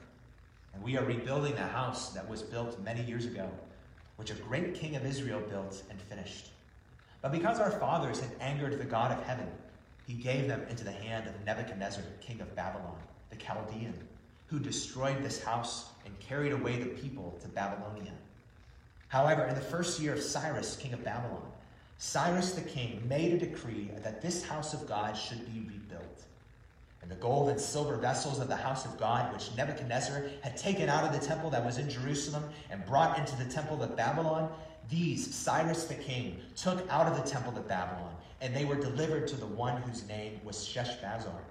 And 0.73 0.83
we 0.83 0.97
are 0.97 1.05
rebuilding 1.05 1.55
the 1.55 1.61
house 1.61 2.09
that 2.09 2.27
was 2.27 2.41
built 2.41 2.81
many 2.83 3.01
years 3.03 3.25
ago, 3.25 3.49
which 4.17 4.31
a 4.31 4.35
great 4.35 4.75
king 4.75 4.97
of 4.97 5.05
Israel 5.05 5.39
built 5.39 5.83
and 5.89 6.01
finished. 6.01 6.49
But 7.25 7.31
because 7.31 7.59
our 7.59 7.71
fathers 7.71 8.19
had 8.19 8.29
angered 8.39 8.77
the 8.77 8.85
God 8.85 9.11
of 9.11 9.23
heaven, 9.23 9.47
he 10.05 10.13
gave 10.13 10.47
them 10.47 10.61
into 10.69 10.83
the 10.83 10.91
hand 10.91 11.27
of 11.27 11.33
Nebuchadnezzar, 11.43 12.03
king 12.21 12.39
of 12.39 12.55
Babylon, 12.55 12.99
the 13.31 13.35
Chaldean, 13.35 13.95
who 14.45 14.59
destroyed 14.59 15.23
this 15.23 15.43
house 15.43 15.89
and 16.05 16.19
carried 16.19 16.51
away 16.51 16.77
the 16.77 16.85
people 16.85 17.35
to 17.41 17.47
Babylonia. 17.47 18.11
However, 19.07 19.43
in 19.45 19.55
the 19.55 19.61
first 19.61 19.99
year 19.99 20.13
of 20.13 20.21
Cyrus, 20.21 20.77
king 20.77 20.93
of 20.93 21.03
Babylon, 21.03 21.41
Cyrus 21.97 22.51
the 22.51 22.61
king 22.61 23.01
made 23.09 23.33
a 23.33 23.39
decree 23.39 23.89
that 24.03 24.21
this 24.21 24.45
house 24.45 24.75
of 24.75 24.87
God 24.87 25.13
should 25.17 25.51
be 25.51 25.61
rebuilt 25.61 26.25
and 27.05 27.11
the 27.11 27.21
gold 27.21 27.49
and 27.49 27.61
silver 27.61 27.97
vessels 27.97 28.39
of 28.39 28.47
the 28.47 28.55
house 28.55 28.83
of 28.83 28.99
God, 28.99 29.31
which 29.31 29.55
Nebuchadnezzar 29.55 30.23
had 30.41 30.57
taken 30.57 30.89
out 30.89 31.03
of 31.03 31.13
the 31.13 31.23
temple 31.23 31.51
that 31.51 31.63
was 31.63 31.77
in 31.77 31.87
Jerusalem 31.87 32.43
and 32.71 32.83
brought 32.83 33.19
into 33.19 33.35
the 33.35 33.45
temple 33.45 33.83
of 33.83 33.95
Babylon, 33.95 34.51
these 34.89 35.33
Cyrus 35.33 35.85
the 35.85 35.95
king 35.95 36.39
took 36.55 36.87
out 36.89 37.07
of 37.07 37.17
the 37.17 37.29
temple 37.29 37.57
of 37.57 37.67
Babylon, 37.67 38.13
and 38.41 38.55
they 38.55 38.65
were 38.65 38.75
delivered 38.75 39.27
to 39.29 39.35
the 39.35 39.45
one 39.45 39.81
whose 39.81 40.07
name 40.07 40.39
was 40.43 40.57
Sheshbazzar, 40.57 41.41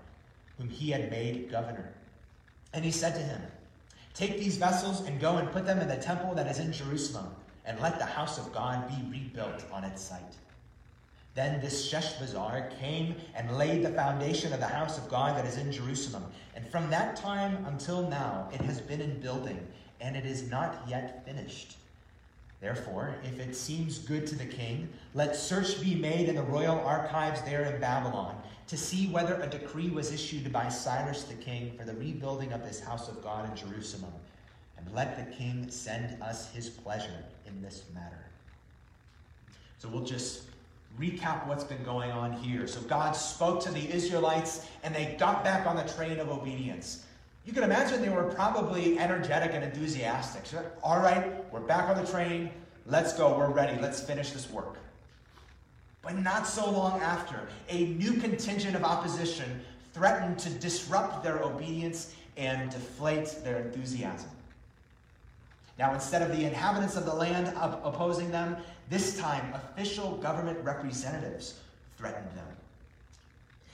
whom 0.59 0.69
he 0.69 0.91
had 0.91 1.11
made 1.11 1.51
governor. 1.51 1.93
And 2.73 2.85
he 2.85 2.91
said 2.91 3.15
to 3.15 3.21
him, 3.21 3.41
Take 4.15 4.39
these 4.39 4.57
vessels 4.57 5.01
and 5.07 5.21
go 5.21 5.39
and 5.39 5.51
put 5.51 5.67
them 5.67 5.81
in 5.81 5.89
the 5.89 5.97
temple 5.97 6.35
that 6.35 6.47
is 6.47 6.61
in 6.61 6.73
Jerusalem, 6.73 7.35
and 7.67 7.81
let 7.81 7.99
the 7.99 8.05
house 8.05 8.39
of 8.39 8.53
God 8.53 8.89
be 8.89 9.11
rebuilt 9.11 9.65
on 9.73 9.85
its 9.85 10.03
site. 10.03 10.37
Then 11.35 11.61
this 11.61 11.91
Sheshbazzar 11.91 12.79
came 12.79 13.17
and 13.35 13.59
laid 13.59 13.85
the 13.85 13.91
foundation 13.91 14.53
of 14.53 14.61
the 14.61 14.67
house 14.67 14.99
of 14.99 15.09
God 15.09 15.37
that 15.37 15.47
is 15.47 15.57
in 15.57 15.73
Jerusalem. 15.73 16.25
And 16.55 16.65
from 16.69 16.89
that 16.91 17.17
time 17.17 17.65
until 17.67 18.09
now, 18.09 18.49
it 18.53 18.61
has 18.61 18.81
been 18.81 19.01
in 19.01 19.21
building, 19.21 19.67
and 20.01 20.17
it 20.17 20.25
is 20.25 20.49
not 20.49 20.85
yet 20.89 21.25
finished. 21.25 21.77
Therefore, 22.65 23.15
if 23.23 23.39
it 23.39 23.55
seems 23.55 23.99
good 23.99 24.27
to 24.27 24.35
the 24.35 24.47
king, 24.47 24.89
let 25.13 25.37
search 25.37 25.83
be 25.83 25.95
made 25.95 26.31
in 26.31 26.37
the 26.37 26.43
royal 26.43 26.81
archives 26.81 27.43
there 27.43 27.65
in 27.65 27.79
Babylon 27.79 28.41
to 28.69 28.79
see 28.79 29.07
whether 29.09 29.35
a 29.35 29.47
decree 29.47 29.91
was 29.91 30.11
issued 30.11 30.51
by 30.51 30.71
Cyrus 30.71 31.25
the 31.25 31.35
king 31.35 31.77
for 31.77 31.85
the 31.85 31.93
rebuilding 31.93 32.55
of 32.55 32.65
this 32.65 32.81
house 32.81 33.07
of 33.07 33.23
God 33.23 33.51
in 33.51 33.55
Jerusalem. 33.55 34.15
And 34.79 34.91
let 34.95 35.15
the 35.15 35.37
king 35.37 35.71
send 35.71 36.23
us 36.23 36.51
his 36.55 36.71
pleasure 36.71 37.23
in 37.47 37.61
this 37.61 37.83
matter. 37.95 38.25
So 39.77 39.87
we'll 39.91 40.07
just 40.07 40.45
recap 40.99 41.47
what's 41.47 41.65
been 41.65 41.85
going 41.85 42.13
on 42.13 42.33
here. 42.33 42.67
So 42.67 42.81
God 42.81 43.13
spoke 43.13 43.63
to 43.65 43.71
the 43.71 43.93
Israelites 43.93 44.67
and 44.83 44.95
they 44.95 45.17
got 45.19 45.45
back 45.45 45.67
on 45.67 45.77
the 45.77 45.93
train 45.93 46.19
of 46.19 46.31
obedience. 46.31 47.05
You 47.45 47.53
can 47.53 47.63
imagine 47.63 48.01
they 48.01 48.09
were 48.09 48.25
probably 48.25 48.99
energetic 48.99 49.53
and 49.53 49.63
enthusiastic. 49.63 50.47
So, 50.47 50.65
all 50.83 51.01
right, 51.01 51.45
we're 51.53 51.61
back 51.61 51.95
on 51.95 52.03
the 52.03 52.11
train. 52.11 52.51
Let's 52.87 53.13
go. 53.13 53.37
We're 53.37 53.51
ready. 53.51 53.81
Let's 53.81 54.01
finish 54.01 54.31
this 54.31 54.51
work. 54.51 54.79
But 56.01 56.19
not 56.19 56.47
so 56.47 56.71
long 56.71 57.01
after, 57.01 57.49
a 57.69 57.87
new 57.87 58.15
contingent 58.15 58.77
of 58.77 58.85
opposition 58.85 59.61
threatened 59.93 60.39
to 60.41 60.51
disrupt 60.51 61.23
their 61.23 61.43
obedience 61.43 62.15
and 62.37 62.71
deflate 62.71 63.37
their 63.45 63.59
enthusiasm. 63.59 64.31
Now, 65.79 65.93
instead 65.93 66.23
of 66.23 66.37
the 66.37 66.45
inhabitants 66.45 66.97
of 66.97 67.05
the 67.05 67.15
land 67.15 67.53
opposing 67.59 68.31
them, 68.31 68.57
this 68.91 69.19
time 69.19 69.53
official 69.55 70.17
government 70.17 70.59
representatives 70.63 71.61
threatened 71.97 72.31
them. 72.35 72.47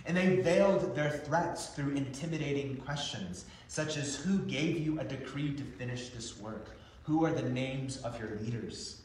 And 0.07 0.17
they 0.17 0.37
veiled 0.37 0.95
their 0.95 1.11
threats 1.11 1.69
through 1.69 1.95
intimidating 1.95 2.77
questions, 2.79 3.45
such 3.69 3.97
as 3.97 4.17
Who 4.17 4.39
gave 4.39 4.79
you 4.79 4.99
a 4.99 5.05
decree 5.05 5.53
to 5.55 5.63
finish 5.63 6.09
this 6.09 6.39
work? 6.39 6.77
Who 7.05 7.25
are 7.25 7.33
the 7.33 7.49
names 7.49 7.99
of 7.99 8.19
your 8.19 8.37
leaders? 8.43 9.01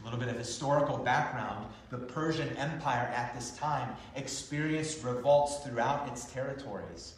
A 0.00 0.04
little 0.04 0.18
bit 0.18 0.28
of 0.28 0.36
historical 0.36 0.98
background 0.98 1.66
the 1.90 1.98
Persian 1.98 2.48
Empire 2.56 3.12
at 3.14 3.34
this 3.34 3.56
time 3.56 3.94
experienced 4.16 5.04
revolts 5.04 5.58
throughout 5.58 6.08
its 6.08 6.24
territories. 6.24 7.14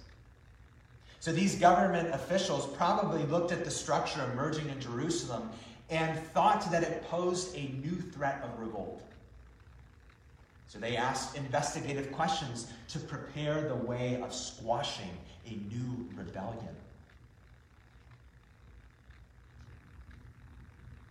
So 1.21 1.33
these 1.33 1.55
government 1.55 2.13
officials 2.13 2.67
probably 2.77 3.23
looked 3.27 3.53
at 3.53 3.65
the 3.65 3.71
structure 3.71 4.29
emerging 4.33 4.69
in 4.69 4.81
Jerusalem 4.81 5.49
and 5.91 6.19
thought 6.35 6.71
that 6.71 6.83
it 6.83 7.05
posed 7.09 7.55
a 7.57 7.69
new 7.83 7.99
threat 8.01 8.43
of 8.43 8.59
revolt. 8.59 9.01
So 10.75 10.81
they 10.81 10.97
asked 10.97 11.37
investigative 11.37 12.11
questions 12.11 12.67
to 12.89 12.99
prepare 12.99 13.69
the 13.69 13.77
way 13.77 14.21
of 14.21 14.35
squashing 14.35 15.17
a 15.47 15.51
new 15.73 16.09
rebellion. 16.17 16.75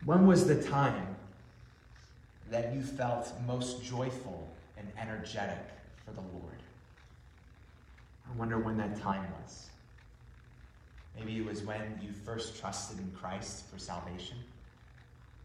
When 0.03 0.27
was 0.27 0.45
the 0.45 0.61
time 0.61 1.15
that 2.51 2.73
you 2.73 2.81
felt 2.81 3.31
most 3.47 3.81
joyful 3.85 4.49
and 4.77 4.85
energetic 4.99 5.63
for 6.05 6.11
the 6.11 6.19
Lord? 6.19 6.59
I 8.29 8.37
wonder 8.37 8.59
when 8.59 8.75
that 8.79 8.99
time 8.99 9.25
was. 9.41 9.69
Maybe 11.17 11.37
it 11.37 11.45
was 11.45 11.61
when 11.61 11.97
you 12.01 12.09
first 12.11 12.59
trusted 12.59 12.99
in 12.99 13.09
Christ 13.11 13.69
for 13.71 13.79
salvation. 13.79 14.39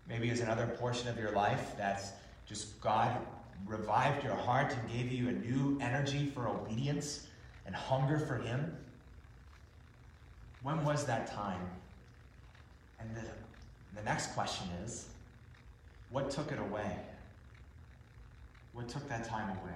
Maybe 0.08 0.26
it 0.26 0.32
was 0.32 0.40
another 0.40 0.66
portion 0.66 1.06
of 1.06 1.16
your 1.18 1.30
life 1.30 1.76
that's 1.78 2.10
just 2.48 2.80
God 2.80 3.16
revived 3.66 4.24
your 4.24 4.34
heart 4.34 4.74
and 4.74 4.90
gave 4.90 5.12
you 5.12 5.28
a 5.28 5.32
new 5.32 5.78
energy 5.80 6.26
for 6.26 6.48
obedience 6.48 7.26
and 7.66 7.74
hunger 7.74 8.18
for 8.18 8.36
Him. 8.36 8.76
When 10.62 10.84
was 10.84 11.04
that 11.06 11.26
time? 11.30 11.60
And 13.00 13.14
the, 13.14 13.22
the 13.94 14.02
next 14.04 14.34
question 14.34 14.68
is 14.84 15.06
what 16.10 16.30
took 16.30 16.52
it 16.52 16.58
away? 16.58 16.96
What 18.72 18.88
took 18.88 19.08
that 19.08 19.24
time 19.28 19.50
away? 19.50 19.74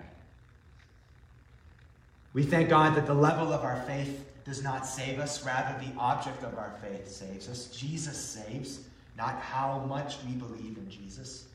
We 2.33 2.43
thank 2.43 2.71
God 2.71 2.95
that 2.97 3.07
the 3.07 3.15
level 3.15 3.53
of 3.53 3.63
our 3.63 3.83
faith 3.83 4.25
does 4.45 4.63
not 4.63 4.87
save 4.87 5.19
us, 5.19 5.45
rather, 5.45 5.79
the 5.85 5.93
object 5.99 6.43
of 6.43 6.57
our 6.57 6.73
faith 6.81 7.09
saves 7.09 7.49
us. 7.49 7.67
Jesus 7.67 8.17
saves, 8.17 8.81
not 9.17 9.39
how 9.41 9.85
much 9.87 10.17
we 10.27 10.33
believe 10.33 10.79
in 10.79 10.91
Jesus. 10.91 11.47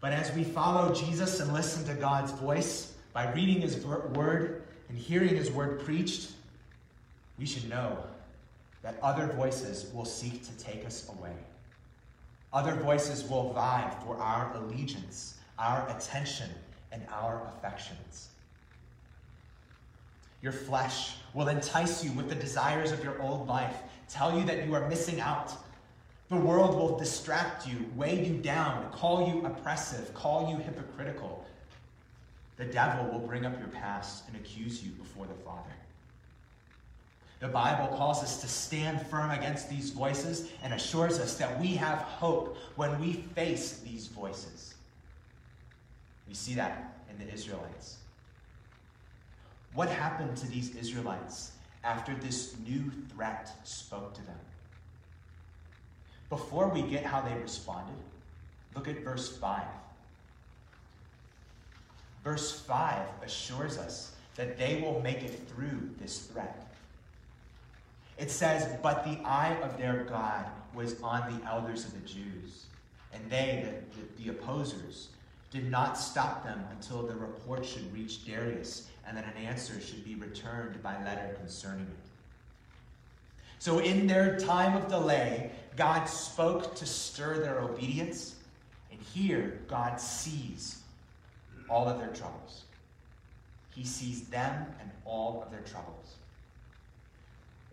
But 0.00 0.12
as 0.12 0.32
we 0.34 0.44
follow 0.44 0.94
Jesus 0.94 1.40
and 1.40 1.52
listen 1.52 1.84
to 1.86 1.94
God's 1.94 2.32
voice 2.32 2.94
by 3.12 3.32
reading 3.32 3.60
his 3.60 3.84
word 3.84 4.62
and 4.88 4.98
hearing 4.98 5.36
his 5.36 5.50
word 5.50 5.80
preached, 5.84 6.32
we 7.38 7.46
should 7.46 7.68
know 7.68 7.98
that 8.82 8.98
other 9.02 9.26
voices 9.26 9.90
will 9.92 10.04
seek 10.04 10.44
to 10.44 10.52
take 10.58 10.84
us 10.86 11.08
away. 11.08 11.34
Other 12.52 12.74
voices 12.74 13.24
will 13.28 13.52
vie 13.52 13.92
for 14.04 14.16
our 14.16 14.54
allegiance, 14.54 15.34
our 15.58 15.88
attention, 15.88 16.50
and 16.92 17.02
our 17.12 17.42
affections. 17.48 18.28
Your 20.42 20.52
flesh 20.52 21.16
will 21.34 21.48
entice 21.48 22.04
you 22.04 22.12
with 22.12 22.28
the 22.28 22.34
desires 22.34 22.92
of 22.92 23.02
your 23.02 23.20
old 23.20 23.48
life, 23.48 23.76
tell 24.08 24.38
you 24.38 24.44
that 24.44 24.66
you 24.66 24.74
are 24.74 24.88
missing 24.88 25.20
out. 25.20 25.52
The 26.28 26.36
world 26.36 26.74
will 26.74 26.98
distract 26.98 27.68
you, 27.68 27.86
weigh 27.94 28.24
you 28.24 28.34
down, 28.34 28.90
call 28.90 29.28
you 29.28 29.46
oppressive, 29.46 30.12
call 30.12 30.50
you 30.50 30.56
hypocritical. 30.56 31.44
The 32.56 32.64
devil 32.64 33.12
will 33.12 33.26
bring 33.26 33.46
up 33.46 33.58
your 33.58 33.68
past 33.68 34.24
and 34.26 34.36
accuse 34.36 34.82
you 34.82 34.90
before 34.92 35.26
the 35.26 35.44
Father. 35.44 35.70
The 37.38 37.48
Bible 37.48 37.94
calls 37.96 38.22
us 38.22 38.40
to 38.40 38.48
stand 38.48 39.06
firm 39.06 39.30
against 39.30 39.68
these 39.68 39.90
voices 39.90 40.48
and 40.62 40.72
assures 40.72 41.20
us 41.20 41.36
that 41.36 41.60
we 41.60 41.68
have 41.74 41.98
hope 41.98 42.56
when 42.76 42.98
we 42.98 43.12
face 43.12 43.80
these 43.80 44.06
voices. 44.06 44.74
We 46.26 46.34
see 46.34 46.54
that 46.54 46.98
in 47.10 47.24
the 47.24 47.32
Israelites. 47.32 47.98
What 49.74 49.90
happened 49.90 50.36
to 50.38 50.48
these 50.48 50.74
Israelites 50.74 51.52
after 51.84 52.14
this 52.14 52.56
new 52.66 52.90
threat 53.14 53.50
spoke 53.64 54.14
to 54.14 54.22
them? 54.22 54.38
Before 56.28 56.68
we 56.68 56.82
get 56.82 57.04
how 57.04 57.20
they 57.20 57.34
responded, 57.34 57.96
look 58.74 58.88
at 58.88 59.02
verse 59.04 59.36
5. 59.36 59.62
Verse 62.24 62.60
5 62.60 63.06
assures 63.22 63.78
us 63.78 64.12
that 64.34 64.58
they 64.58 64.80
will 64.80 65.00
make 65.00 65.22
it 65.22 65.40
through 65.48 65.90
this 66.00 66.18
threat. 66.18 66.66
It 68.18 68.30
says, 68.30 68.78
But 68.82 69.04
the 69.04 69.18
eye 69.24 69.56
of 69.62 69.78
their 69.78 70.04
God 70.04 70.46
was 70.74 71.00
on 71.02 71.38
the 71.38 71.46
elders 71.48 71.84
of 71.84 71.92
the 71.92 72.08
Jews, 72.08 72.66
and 73.12 73.22
they, 73.30 73.64
the, 73.94 74.00
the, 74.00 74.24
the 74.24 74.30
opposers, 74.30 75.08
did 75.50 75.70
not 75.70 75.96
stop 75.96 76.44
them 76.44 76.64
until 76.70 77.02
the 77.02 77.14
report 77.14 77.64
should 77.64 77.92
reach 77.94 78.26
Darius 78.26 78.88
and 79.06 79.16
that 79.16 79.24
an 79.24 79.42
answer 79.44 79.80
should 79.80 80.04
be 80.04 80.16
returned 80.16 80.82
by 80.82 81.02
letter 81.04 81.34
concerning 81.38 81.86
it. 81.86 81.96
So, 83.58 83.78
in 83.78 84.06
their 84.06 84.38
time 84.38 84.76
of 84.76 84.88
delay, 84.88 85.50
God 85.76 86.04
spoke 86.06 86.74
to 86.76 86.86
stir 86.86 87.38
their 87.38 87.60
obedience, 87.60 88.36
and 88.90 89.00
here 89.00 89.60
God 89.68 90.00
sees 90.00 90.80
all 91.68 91.88
of 91.88 91.98
their 91.98 92.08
troubles. 92.08 92.62
He 93.74 93.84
sees 93.84 94.22
them 94.22 94.66
and 94.80 94.90
all 95.04 95.42
of 95.42 95.50
their 95.50 95.60
troubles. 95.60 96.14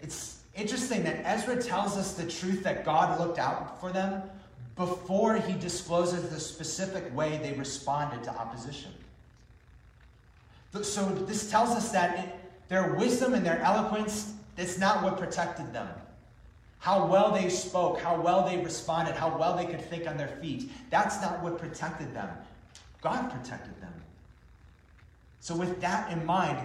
It's 0.02 0.42
interesting 0.54 1.04
that 1.04 1.26
Ezra 1.26 1.62
tells 1.62 1.98
us 1.98 2.14
the 2.14 2.30
truth 2.30 2.64
that 2.64 2.84
God 2.84 3.20
looked 3.20 3.40
out 3.40 3.80
for 3.80 3.92
them 3.92 4.22
before 4.76 5.38
he 5.38 5.54
discloses 5.54 6.30
the 6.30 6.40
specific 6.40 7.16
way 7.16 7.40
they 7.42 7.54
responded 7.54 8.24
to 8.24 8.32
opposition. 8.32 8.92
So 10.82 11.06
this 11.06 11.50
tells 11.50 11.70
us 11.70 11.92
that 11.92 12.20
it, 12.20 12.36
their 12.68 12.96
wisdom 12.96 13.34
and 13.34 13.46
their 13.46 13.62
eloquence, 13.62 14.34
that's 14.56 14.80
not 14.80 15.04
what 15.04 15.18
protected 15.18 15.72
them. 15.72 15.88
How 16.84 17.06
well 17.06 17.32
they 17.32 17.48
spoke, 17.48 18.02
how 18.02 18.20
well 18.20 18.46
they 18.46 18.58
responded, 18.58 19.16
how 19.16 19.38
well 19.38 19.56
they 19.56 19.66
could 19.66 19.80
think 19.80 20.06
on 20.06 20.18
their 20.18 20.28
feet, 20.28 20.70
that's 20.90 21.22
not 21.22 21.42
what 21.42 21.58
protected 21.58 22.14
them. 22.14 22.28
God 23.00 23.32
protected 23.32 23.80
them. 23.80 23.94
So 25.40 25.56
with 25.56 25.80
that 25.80 26.12
in 26.12 26.26
mind, 26.26 26.58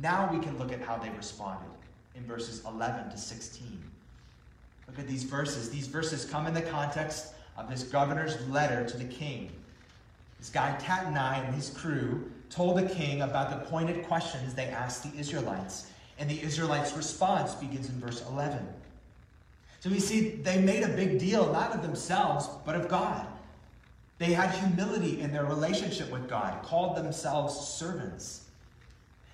now 0.00 0.32
we 0.32 0.38
can 0.38 0.56
look 0.56 0.70
at 0.70 0.80
how 0.80 0.98
they 0.98 1.10
responded 1.10 1.68
in 2.14 2.22
verses 2.26 2.62
11 2.64 3.10
to 3.10 3.18
16. 3.18 3.82
Look 4.86 5.00
at 5.00 5.08
these 5.08 5.24
verses. 5.24 5.68
These 5.68 5.88
verses 5.88 6.24
come 6.24 6.46
in 6.46 6.54
the 6.54 6.62
context 6.62 7.34
of 7.56 7.68
this 7.68 7.82
governor's 7.82 8.40
letter 8.46 8.88
to 8.88 8.96
the 8.96 9.12
king. 9.12 9.50
This 10.38 10.48
guy 10.48 10.76
Tattenai 10.80 11.44
and 11.44 11.52
his 11.52 11.70
crew 11.70 12.30
told 12.50 12.78
the 12.78 12.88
king 12.94 13.22
about 13.22 13.50
the 13.50 13.68
pointed 13.68 14.06
questions 14.06 14.54
they 14.54 14.66
asked 14.66 15.02
the 15.02 15.18
Israelites. 15.18 15.90
And 16.20 16.30
the 16.30 16.40
Israelites' 16.40 16.96
response 16.96 17.54
begins 17.54 17.88
in 17.88 17.98
verse 17.98 18.24
11. 18.30 18.64
So 19.86 19.92
we 19.92 20.00
see 20.00 20.30
they 20.30 20.60
made 20.60 20.82
a 20.82 20.88
big 20.88 21.20
deal, 21.20 21.52
not 21.52 21.72
of 21.72 21.80
themselves, 21.80 22.48
but 22.64 22.74
of 22.74 22.88
God. 22.88 23.24
They 24.18 24.32
had 24.32 24.50
humility 24.50 25.20
in 25.20 25.32
their 25.32 25.44
relationship 25.44 26.10
with 26.10 26.28
God, 26.28 26.60
called 26.64 26.96
themselves 26.96 27.56
servants. 27.56 28.48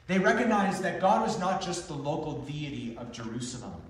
They 0.08 0.18
recognized 0.18 0.82
that 0.82 1.00
God 1.00 1.22
was 1.22 1.40
not 1.40 1.62
just 1.62 1.88
the 1.88 1.94
local 1.94 2.42
deity 2.42 2.94
of 2.98 3.12
Jerusalem. 3.12 3.80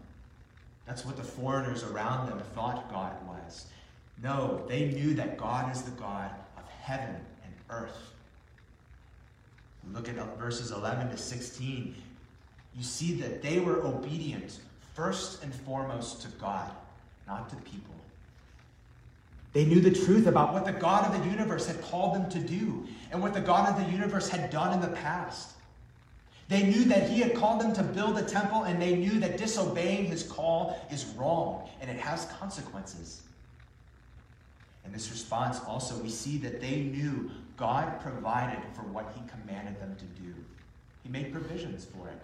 That's 0.87 1.05
what 1.05 1.16
the 1.16 1.25
foreigners 1.25 1.83
around 1.83 2.29
them 2.29 2.38
thought 2.55 2.92
God 2.92 3.16
was. 3.27 3.66
No, 4.22 4.64
they 4.68 4.85
knew 4.85 5.14
that 5.14 5.38
God 5.38 5.75
is 5.75 5.83
the 5.83 5.90
God 5.90 6.31
of 6.57 6.62
heaven 6.81 7.16
and 7.42 7.55
earth. 7.70 8.12
Look 9.92 10.09
at 10.09 10.38
verses 10.38 10.70
11 10.70 11.11
to 11.11 11.16
16. 11.16 11.96
You 12.77 12.85
see 12.85 13.14
that 13.14 13.42
they 13.42 13.59
were 13.59 13.85
obedient 13.85 14.61
first 14.94 15.42
and 15.42 15.55
foremost 15.55 16.22
to 16.22 16.28
God, 16.38 16.70
not 17.26 17.48
to 17.50 17.57
people. 17.57 17.94
They 19.52 19.64
knew 19.64 19.81
the 19.81 19.90
truth 19.90 20.26
about 20.26 20.52
what 20.52 20.64
the 20.64 20.72
God 20.72 21.05
of 21.05 21.22
the 21.22 21.31
universe 21.31 21.66
had 21.66 21.81
called 21.83 22.14
them 22.14 22.31
to 22.31 22.38
do 22.38 22.87
and 23.11 23.20
what 23.20 23.35
the 23.35 23.40
God 23.40 23.68
of 23.68 23.85
the 23.85 23.92
universe 23.92 24.28
had 24.28 24.50
done 24.50 24.72
in 24.72 24.81
the 24.81 24.96
past. 24.96 25.50
They 26.48 26.64
knew 26.64 26.85
that 26.85 27.09
he 27.09 27.20
had 27.20 27.35
called 27.35 27.61
them 27.61 27.72
to 27.74 27.83
build 27.83 28.18
a 28.18 28.22
temple, 28.22 28.64
and 28.64 28.81
they 28.81 28.96
knew 28.96 29.20
that 29.20 29.38
disobeying 29.38 30.07
his 30.07 30.22
call 30.22 30.78
is 30.90 31.07
wrong 31.16 31.68
and 31.81 31.90
it 31.90 31.98
has 31.98 32.26
consequences. 32.38 33.22
In 34.85 34.92
this 34.92 35.11
response, 35.11 35.61
also, 35.66 35.96
we 35.98 36.09
see 36.09 36.38
that 36.38 36.61
they 36.61 36.81
knew 36.81 37.31
God 37.57 38.00
provided 38.00 38.62
for 38.74 38.83
what 38.83 39.14
he 39.14 39.22
commanded 39.28 39.81
them 39.81 39.96
to 39.96 40.22
do, 40.22 40.35
he 41.02 41.09
made 41.09 41.33
provisions 41.33 41.85
for 41.85 42.09
it. 42.09 42.18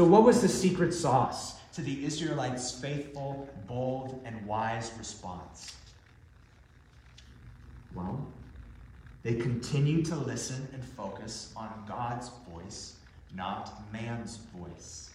So, 0.00 0.06
what 0.06 0.22
was 0.22 0.40
the 0.40 0.48
secret 0.48 0.94
sauce 0.94 1.56
to 1.74 1.82
the 1.82 2.06
Israelites' 2.06 2.72
faithful, 2.72 3.46
bold, 3.66 4.18
and 4.24 4.46
wise 4.46 4.90
response? 4.96 5.76
Well, 7.94 8.26
they 9.22 9.34
continued 9.34 10.06
to 10.06 10.16
listen 10.16 10.66
and 10.72 10.82
focus 10.82 11.52
on 11.54 11.84
God's 11.86 12.30
voice, 12.50 12.96
not 13.36 13.92
man's 13.92 14.38
voice. 14.56 15.10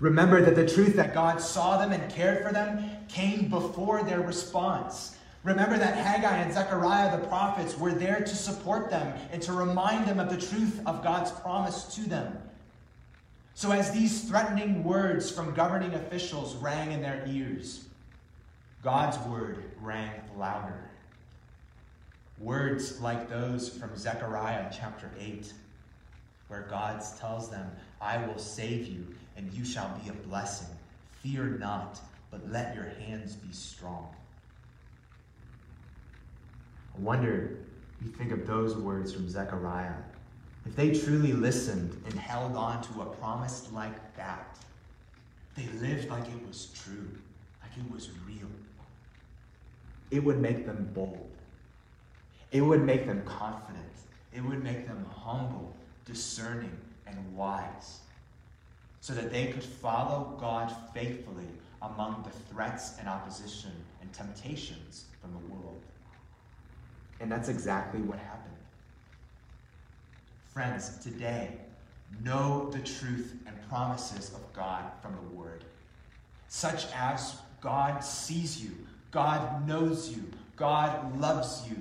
Remember 0.00 0.42
that 0.42 0.56
the 0.56 0.68
truth 0.68 0.96
that 0.96 1.14
God 1.14 1.40
saw 1.40 1.78
them 1.78 1.92
and 1.92 2.12
cared 2.12 2.44
for 2.44 2.52
them 2.52 2.90
came 3.06 3.48
before 3.48 4.02
their 4.02 4.22
response. 4.22 5.16
Remember 5.44 5.78
that 5.78 5.94
Haggai 5.94 6.38
and 6.38 6.52
Zechariah, 6.52 7.16
the 7.16 7.24
prophets, 7.28 7.78
were 7.78 7.92
there 7.92 8.18
to 8.18 8.34
support 8.34 8.90
them 8.90 9.16
and 9.30 9.40
to 9.42 9.52
remind 9.52 10.06
them 10.08 10.18
of 10.18 10.28
the 10.28 10.44
truth 10.44 10.80
of 10.86 11.04
God's 11.04 11.30
promise 11.30 11.84
to 11.94 12.00
them. 12.00 12.36
So, 13.56 13.72
as 13.72 13.90
these 13.90 14.28
threatening 14.28 14.84
words 14.84 15.30
from 15.30 15.54
governing 15.54 15.94
officials 15.94 16.54
rang 16.56 16.92
in 16.92 17.00
their 17.00 17.24
ears, 17.26 17.86
God's 18.82 19.16
word 19.26 19.64
rang 19.80 20.10
louder. 20.36 20.90
Words 22.38 23.00
like 23.00 23.30
those 23.30 23.70
from 23.70 23.96
Zechariah 23.96 24.70
chapter 24.78 25.10
8, 25.18 25.50
where 26.48 26.66
God 26.68 27.02
tells 27.18 27.48
them, 27.48 27.70
I 27.98 28.18
will 28.26 28.36
save 28.36 28.88
you, 28.88 29.06
and 29.38 29.50
you 29.54 29.64
shall 29.64 29.88
be 30.04 30.10
a 30.10 30.28
blessing. 30.28 30.68
Fear 31.22 31.56
not, 31.58 31.98
but 32.30 32.46
let 32.50 32.74
your 32.74 32.92
hands 33.00 33.36
be 33.36 33.54
strong. 33.54 34.14
I 36.94 37.00
wonder, 37.00 37.56
you 38.04 38.10
think 38.10 38.32
of 38.32 38.46
those 38.46 38.76
words 38.76 39.14
from 39.14 39.30
Zechariah, 39.30 39.94
if 40.66 40.74
they 40.74 40.90
truly 40.90 41.32
listened 41.32 42.02
and 42.06 42.14
held 42.14 42.56
on 42.56 42.82
to 42.82 43.02
a 43.02 43.06
promise 43.06 43.68
like 43.72 44.16
that, 44.16 44.58
they 45.56 45.66
lived 45.80 46.08
like 46.08 46.24
it 46.24 46.46
was 46.46 46.66
true, 46.74 47.08
like 47.62 47.70
it 47.76 47.92
was 47.92 48.10
real, 48.26 48.48
it 50.10 50.22
would 50.22 50.40
make 50.40 50.66
them 50.66 50.90
bold. 50.92 51.30
It 52.52 52.60
would 52.60 52.82
make 52.82 53.06
them 53.06 53.22
confident. 53.24 53.84
It 54.32 54.42
would 54.44 54.62
make 54.62 54.86
them 54.86 55.06
humble, 55.14 55.74
discerning, 56.04 56.76
and 57.06 57.36
wise, 57.36 58.00
so 59.00 59.14
that 59.14 59.32
they 59.32 59.46
could 59.46 59.64
follow 59.64 60.36
God 60.40 60.74
faithfully 60.92 61.48
among 61.82 62.22
the 62.24 62.52
threats 62.52 62.98
and 62.98 63.08
opposition 63.08 63.72
and 64.00 64.12
temptations 64.12 65.04
from 65.20 65.32
the 65.32 65.54
world. 65.54 65.80
And 67.20 67.30
that's 67.30 67.48
exactly 67.48 68.00
what 68.00 68.18
happened. 68.18 68.55
Friends, 70.56 70.96
today, 71.02 71.50
know 72.24 72.70
the 72.70 72.78
truth 72.78 73.34
and 73.46 73.68
promises 73.68 74.32
of 74.32 74.40
God 74.54 74.84
from 75.02 75.14
the 75.14 75.36
Word, 75.36 75.64
such 76.48 76.86
as 76.94 77.36
God 77.60 78.00
sees 78.00 78.64
you, 78.64 78.70
God 79.10 79.68
knows 79.68 80.08
you, 80.08 80.24
God 80.56 81.20
loves 81.20 81.68
you, 81.68 81.76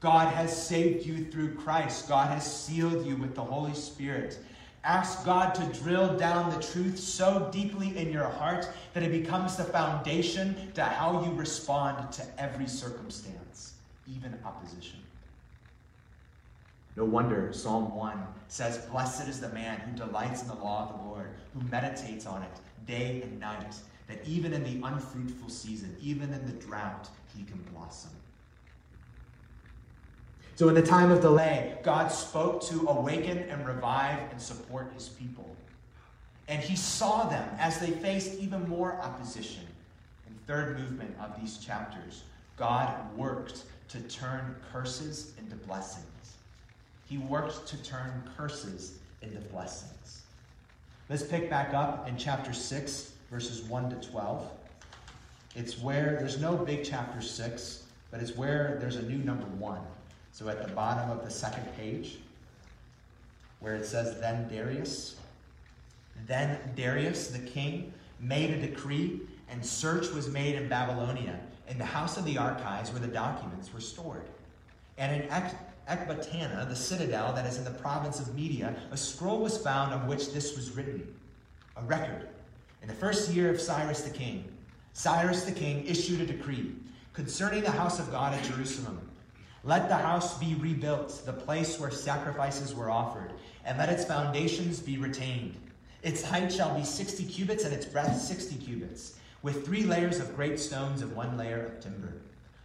God 0.00 0.34
has 0.34 0.50
saved 0.50 1.06
you 1.06 1.26
through 1.26 1.54
Christ, 1.54 2.08
God 2.08 2.30
has 2.30 2.44
sealed 2.64 3.06
you 3.06 3.14
with 3.14 3.36
the 3.36 3.44
Holy 3.44 3.74
Spirit. 3.74 4.40
Ask 4.82 5.24
God 5.24 5.54
to 5.54 5.80
drill 5.80 6.16
down 6.16 6.50
the 6.50 6.60
truth 6.60 6.98
so 6.98 7.48
deeply 7.52 7.96
in 7.96 8.10
your 8.10 8.28
heart 8.28 8.68
that 8.92 9.04
it 9.04 9.12
becomes 9.12 9.54
the 9.54 9.62
foundation 9.62 10.72
to 10.74 10.82
how 10.82 11.24
you 11.24 11.30
respond 11.34 12.12
to 12.14 12.26
every 12.38 12.66
circumstance 12.66 13.74
even 14.08 14.36
opposition. 14.44 14.98
No 16.96 17.04
wonder 17.04 17.52
Psalm 17.52 17.94
1 17.94 18.26
says, 18.48 18.78
Blessed 18.90 19.28
is 19.28 19.40
the 19.40 19.48
man 19.50 19.80
who 19.80 19.96
delights 19.96 20.42
in 20.42 20.48
the 20.48 20.54
law 20.54 20.88
of 20.88 20.98
the 20.98 21.08
Lord, 21.08 21.30
who 21.54 21.60
meditates 21.68 22.26
on 22.26 22.42
it 22.42 22.50
day 22.86 23.22
and 23.22 23.38
night, 23.38 23.76
that 24.08 24.26
even 24.26 24.52
in 24.52 24.64
the 24.64 24.86
unfruitful 24.86 25.48
season, 25.48 25.96
even 26.00 26.32
in 26.32 26.46
the 26.46 26.52
drought, 26.52 27.08
he 27.36 27.44
can 27.44 27.58
blossom. 27.72 28.10
So, 30.56 30.68
in 30.68 30.74
the 30.74 30.82
time 30.82 31.10
of 31.10 31.22
delay, 31.22 31.78
God 31.82 32.08
spoke 32.08 32.60
to 32.64 32.86
awaken 32.88 33.38
and 33.38 33.66
revive 33.66 34.18
and 34.30 34.40
support 34.40 34.92
his 34.92 35.08
people. 35.08 35.56
And 36.48 36.60
he 36.60 36.76
saw 36.76 37.28
them 37.28 37.48
as 37.58 37.78
they 37.78 37.92
faced 37.92 38.38
even 38.40 38.68
more 38.68 39.00
opposition. 39.00 39.62
In 40.26 40.34
third 40.46 40.78
movement 40.80 41.16
of 41.20 41.40
these 41.40 41.58
chapters, 41.58 42.24
God 42.56 42.92
worked 43.16 43.62
to 43.88 44.00
turn 44.00 44.56
curses 44.72 45.32
into 45.38 45.56
blessings. 45.56 46.09
He 47.10 47.18
worked 47.18 47.66
to 47.66 47.76
turn 47.82 48.22
curses 48.36 48.98
into 49.20 49.40
blessings. 49.40 50.22
Let's 51.08 51.24
pick 51.24 51.50
back 51.50 51.74
up 51.74 52.08
in 52.08 52.16
chapter 52.16 52.52
6, 52.52 53.12
verses 53.28 53.62
1 53.62 53.90
to 53.90 54.08
12. 54.08 54.48
It's 55.56 55.76
where 55.80 56.16
there's 56.20 56.40
no 56.40 56.56
big 56.56 56.84
chapter 56.84 57.20
6, 57.20 57.82
but 58.12 58.20
it's 58.20 58.36
where 58.36 58.78
there's 58.80 58.94
a 58.94 59.02
new 59.02 59.18
number 59.18 59.46
1. 59.46 59.80
So 60.30 60.48
at 60.48 60.64
the 60.64 60.72
bottom 60.72 61.10
of 61.10 61.24
the 61.24 61.30
second 61.30 61.66
page, 61.76 62.18
where 63.58 63.74
it 63.74 63.84
says, 63.84 64.20
Then 64.20 64.48
Darius, 64.48 65.16
then 66.28 66.60
Darius 66.76 67.32
the 67.32 67.40
king 67.40 67.92
made 68.20 68.50
a 68.50 68.60
decree, 68.60 69.22
and 69.48 69.66
search 69.66 70.12
was 70.12 70.28
made 70.28 70.54
in 70.54 70.68
Babylonia 70.68 71.40
in 71.66 71.76
the 71.76 71.84
house 71.84 72.16
of 72.16 72.24
the 72.24 72.38
archives 72.38 72.92
where 72.92 73.00
the 73.00 73.08
documents 73.08 73.74
were 73.74 73.80
stored. 73.80 74.28
And 74.96 75.22
in 75.22 75.28
Ecbatana, 75.90 76.68
the 76.68 76.76
citadel 76.76 77.32
that 77.32 77.46
is 77.46 77.58
in 77.58 77.64
the 77.64 77.70
province 77.70 78.20
of 78.20 78.34
Media, 78.36 78.76
a 78.92 78.96
scroll 78.96 79.40
was 79.40 79.58
found 79.58 79.92
on 79.92 80.06
which 80.06 80.32
this 80.32 80.54
was 80.54 80.70
written 80.70 81.12
a 81.76 81.82
record. 81.82 82.28
In 82.80 82.88
the 82.88 82.94
first 82.94 83.30
year 83.30 83.50
of 83.50 83.60
Cyrus 83.60 84.02
the 84.02 84.10
king, 84.10 84.44
Cyrus 84.92 85.44
the 85.44 85.52
king 85.52 85.84
issued 85.86 86.20
a 86.20 86.26
decree 86.26 86.74
concerning 87.12 87.62
the 87.62 87.70
house 87.70 87.98
of 87.98 88.10
God 88.12 88.34
at 88.34 88.44
Jerusalem. 88.44 89.00
Let 89.64 89.88
the 89.88 89.96
house 89.96 90.38
be 90.38 90.54
rebuilt, 90.54 91.22
the 91.26 91.32
place 91.32 91.78
where 91.78 91.90
sacrifices 91.90 92.74
were 92.74 92.90
offered, 92.90 93.32
and 93.64 93.76
let 93.76 93.90
its 93.90 94.04
foundations 94.04 94.78
be 94.78 94.96
retained. 94.96 95.56
Its 96.02 96.22
height 96.22 96.52
shall 96.52 96.74
be 96.78 96.84
60 96.84 97.24
cubits 97.24 97.64
and 97.64 97.74
its 97.74 97.84
breadth 97.84 98.16
60 98.16 98.56
cubits 98.64 99.18
with 99.42 99.66
three 99.66 99.82
layers 99.82 100.20
of 100.20 100.36
great 100.36 100.58
stones 100.58 101.02
and 101.02 101.14
one 101.16 101.36
layer 101.36 101.66
of 101.66 101.80
timber. 101.80 102.14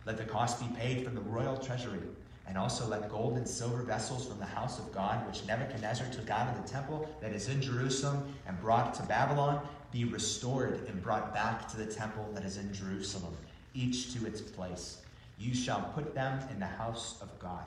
Let 0.05 0.17
the 0.17 0.23
cost 0.23 0.59
be 0.59 0.75
paid 0.75 1.03
from 1.03 1.15
the 1.15 1.21
royal 1.21 1.57
treasury, 1.57 1.99
and 2.47 2.58
also 2.58 2.88
let 2.88 3.10
gold 3.10 3.38
and 3.38 3.47
silver 3.47 3.81
vessels 3.81 4.27
from 4.27 4.39
the 4.39 4.45
house 4.45 4.79
of 4.79 4.93
God, 4.93 5.25
which 5.27 5.45
Nebuchadnezzar 5.45 6.08
took 6.12 6.29
out 6.29 6.55
of 6.55 6.62
the 6.62 6.69
temple 6.69 7.10
that 7.21 7.34
is 7.34 7.49
in 7.49 7.62
Jerusalem 7.62 8.34
and 8.47 8.60
brought 8.62 8.93
to 8.95 9.03
Babylon, 9.03 9.67
be 9.91 10.05
restored 10.05 10.88
and 10.88 11.01
brought 11.01 11.34
back 11.34 11.67
to 11.69 11.77
the 11.77 11.86
temple 11.86 12.29
that 12.34 12.43
is 12.45 12.58
in 12.58 12.73
Jerusalem, 12.73 13.36
each 13.73 14.13
to 14.13 14.25
its 14.25 14.41
place. 14.41 15.01
You 15.38 15.55
shall 15.55 15.81
put 15.95 16.13
them 16.13 16.39
in 16.51 16.60
the 16.60 16.65
house 16.65 17.17
of 17.21 17.38
God. 17.39 17.65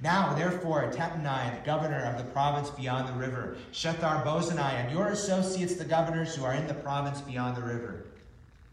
Now, 0.00 0.34
therefore, 0.34 0.90
Tattenai, 0.92 1.58
the 1.58 1.64
governor 1.64 2.04
of 2.04 2.18
the 2.18 2.30
province 2.30 2.68
beyond 2.70 3.08
the 3.08 3.18
river, 3.18 3.56
Shethar 3.72 4.24
Bozenai, 4.24 4.72
and 4.74 4.92
your 4.92 5.08
associates, 5.08 5.76
the 5.76 5.84
governors 5.84 6.34
who 6.34 6.44
are 6.44 6.52
in 6.52 6.66
the 6.66 6.74
province 6.74 7.22
beyond 7.22 7.56
the 7.56 7.62
river, 7.62 8.04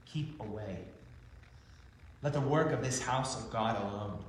keep 0.06 0.38
away. 0.41 0.80
Let 2.22 2.34
the 2.34 2.41
work 2.41 2.72
of 2.72 2.84
this 2.84 3.02
house 3.02 3.41
of 3.41 3.52
God 3.52 3.82
alone. 3.82 4.19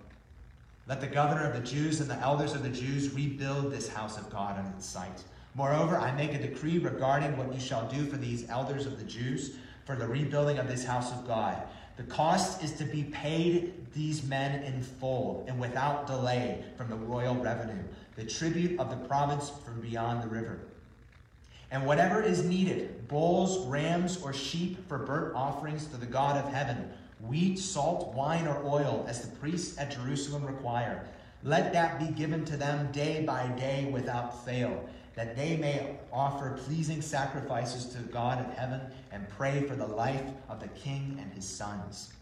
Let 0.86 1.00
the 1.00 1.06
governor 1.06 1.48
of 1.48 1.54
the 1.54 1.66
Jews 1.66 2.00
and 2.00 2.10
the 2.10 2.20
elders 2.20 2.54
of 2.54 2.62
the 2.62 2.68
Jews 2.68 3.14
rebuild 3.14 3.72
this 3.72 3.88
house 3.88 4.18
of 4.18 4.28
God 4.28 4.58
on 4.58 4.66
its 4.66 4.84
site. 4.84 5.24
Moreover, 5.54 5.96
I 5.96 6.12
make 6.12 6.34
a 6.34 6.38
decree 6.38 6.78
regarding 6.78 7.36
what 7.36 7.54
you 7.54 7.60
shall 7.60 7.88
do 7.88 8.04
for 8.04 8.16
these 8.16 8.48
elders 8.50 8.84
of 8.84 8.98
the 8.98 9.04
Jews 9.04 9.52
for 9.86 9.96
the 9.96 10.06
rebuilding 10.06 10.58
of 10.58 10.68
this 10.68 10.84
house 10.84 11.12
of 11.12 11.26
God 11.26 11.62
The 11.96 12.02
cost 12.04 12.62
is 12.62 12.72
to 12.72 12.84
be 12.84 13.04
paid 13.04 13.92
these 13.94 14.24
men 14.24 14.64
in 14.64 14.82
full 14.82 15.44
and 15.46 15.60
without 15.60 16.08
delay 16.08 16.64
from 16.76 16.90
the 16.90 16.96
royal 16.96 17.36
revenue, 17.36 17.84
the 18.16 18.24
tribute 18.24 18.80
of 18.80 18.90
the 18.90 19.06
province 19.06 19.50
from 19.64 19.80
beyond 19.80 20.22
the 20.22 20.28
river. 20.28 20.58
And 21.70 21.86
whatever 21.86 22.20
is 22.20 22.44
needed 22.44 23.06
bulls, 23.06 23.64
rams, 23.66 24.20
or 24.22 24.32
sheep 24.32 24.88
for 24.88 24.98
burnt 24.98 25.36
offerings 25.36 25.86
to 25.86 25.96
the 25.96 26.06
God 26.06 26.36
of 26.36 26.52
heaven, 26.52 26.90
wheat, 27.28 27.58
salt, 27.58 28.14
wine, 28.14 28.46
or 28.46 28.62
oil, 28.64 29.04
as 29.08 29.22
the 29.22 29.37
priests 29.37 29.78
at 29.78 29.90
Jerusalem 29.90 30.44
require. 30.44 31.06
Let 31.42 31.72
that 31.72 31.98
be 31.98 32.06
given 32.06 32.44
to 32.46 32.56
them 32.56 32.90
day 32.92 33.22
by 33.24 33.46
day 33.48 33.88
without 33.92 34.44
fail, 34.44 34.88
that 35.14 35.37
they 35.37 35.56
may 35.56 35.98
offer 36.12 36.58
pleasing 36.64 37.02
sacrifices 37.02 37.87
to 37.94 37.98
God 37.98 38.38
of 38.40 38.54
heaven 38.54 38.80
and 39.12 39.28
pray 39.28 39.62
for 39.62 39.76
the 39.76 39.87
life 39.87 40.24
of 40.48 40.60
the 40.60 40.68
king 40.68 41.18
and 41.20 41.32
his 41.32 41.46
sons. 41.46 42.12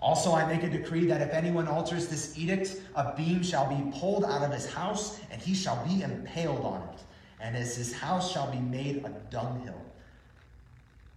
Also, 0.00 0.32
I 0.34 0.46
make 0.46 0.64
a 0.64 0.70
decree 0.70 1.06
that 1.06 1.20
if 1.20 1.30
anyone 1.30 1.68
alters 1.68 2.08
this 2.08 2.36
edict, 2.36 2.80
a 2.96 3.14
beam 3.14 3.42
shall 3.42 3.68
be 3.68 3.98
pulled 3.98 4.24
out 4.24 4.42
of 4.42 4.50
his 4.50 4.72
house, 4.72 5.20
and 5.30 5.40
he 5.40 5.54
shall 5.54 5.86
be 5.86 6.02
impaled 6.02 6.64
on 6.64 6.82
it, 6.82 6.98
and 7.40 7.56
as 7.56 7.76
his 7.76 7.92
house 7.92 8.32
shall 8.32 8.50
be 8.50 8.58
made 8.58 9.04
a 9.04 9.10
dunghill. 9.30 9.80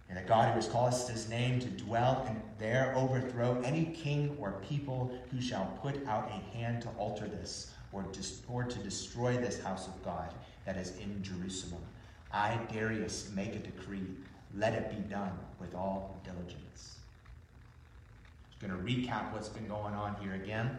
And 0.08 0.16
that 0.16 0.26
God 0.26 0.48
who 0.48 0.54
has 0.54 0.68
caused 0.68 1.08
his 1.08 1.28
name 1.28 1.58
to 1.60 1.68
dwell 1.68 2.24
and 2.28 2.40
there 2.58 2.92
overthrow 2.96 3.60
any 3.64 3.86
king 3.86 4.36
or 4.40 4.52
people 4.68 5.18
who 5.30 5.40
shall 5.40 5.78
put 5.82 6.06
out 6.06 6.30
a 6.30 6.56
hand 6.56 6.82
to 6.82 6.88
alter 6.90 7.26
this 7.26 7.72
or, 7.92 8.02
dis- 8.12 8.42
or 8.48 8.64
to 8.64 8.78
destroy 8.80 9.36
this 9.36 9.60
house 9.60 9.88
of 9.88 10.04
God 10.04 10.32
that 10.64 10.76
is 10.76 10.96
in 10.98 11.22
Jerusalem. 11.22 11.82
I, 12.32 12.58
Darius, 12.72 13.30
make 13.34 13.54
a 13.54 13.58
decree. 13.58 14.06
Let 14.56 14.74
it 14.74 14.90
be 14.90 15.02
done 15.08 15.32
with 15.60 15.74
all 15.74 16.20
diligence. 16.24 16.96
I'm 18.62 18.68
going 18.68 18.80
to 18.80 18.92
recap 18.92 19.32
what's 19.32 19.48
been 19.48 19.68
going 19.68 19.94
on 19.94 20.16
here 20.20 20.34
again. 20.34 20.78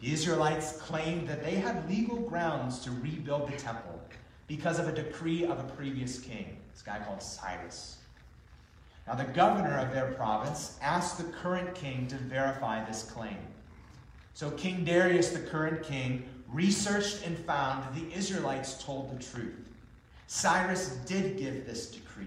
The 0.00 0.12
Israelites 0.12 0.72
claimed 0.72 1.28
that 1.28 1.44
they 1.44 1.56
had 1.56 1.88
legal 1.88 2.16
grounds 2.16 2.78
to 2.80 2.90
rebuild 2.90 3.52
the 3.52 3.56
temple 3.56 4.00
because 4.46 4.78
of 4.78 4.88
a 4.88 4.92
decree 4.92 5.44
of 5.44 5.60
a 5.60 5.64
previous 5.74 6.18
king, 6.18 6.56
this 6.80 6.94
guy 6.94 7.04
called 7.04 7.22
Cyrus. 7.22 7.98
Now, 9.06 9.14
the 9.14 9.24
governor 9.24 9.76
of 9.78 9.92
their 9.92 10.12
province 10.12 10.78
asked 10.80 11.18
the 11.18 11.24
current 11.24 11.74
king 11.74 12.06
to 12.08 12.16
verify 12.16 12.84
this 12.84 13.02
claim. 13.02 13.36
So, 14.34 14.50
King 14.52 14.84
Darius, 14.84 15.30
the 15.30 15.40
current 15.40 15.82
king, 15.82 16.24
researched 16.48 17.26
and 17.26 17.36
found 17.38 17.82
that 17.82 17.94
the 17.94 18.16
Israelites 18.16 18.82
told 18.82 19.10
the 19.10 19.22
truth. 19.22 19.68
Cyrus 20.26 20.96
did 21.06 21.36
give 21.36 21.66
this 21.66 21.90
decree. 21.90 22.26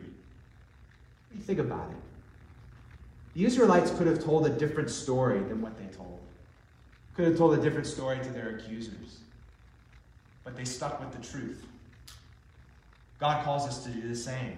Think 1.41 1.59
about 1.59 1.89
it. 1.89 1.97
The 3.33 3.45
Israelites 3.45 3.89
could 3.91 4.05
have 4.05 4.23
told 4.23 4.45
a 4.45 4.49
different 4.49 4.89
story 4.89 5.39
than 5.39 5.61
what 5.61 5.77
they 5.79 5.91
told. 5.95 6.19
Could 7.15 7.25
have 7.25 7.37
told 7.37 7.57
a 7.57 7.61
different 7.61 7.87
story 7.87 8.19
to 8.21 8.29
their 8.29 8.57
accusers. 8.57 9.19
But 10.43 10.55
they 10.55 10.65
stuck 10.65 10.99
with 10.99 11.11
the 11.11 11.27
truth. 11.27 11.65
God 13.23 13.45
calls 13.45 13.65
us 13.65 13.81
to 13.85 13.89
do 13.89 14.05
the 14.05 14.15
same, 14.17 14.57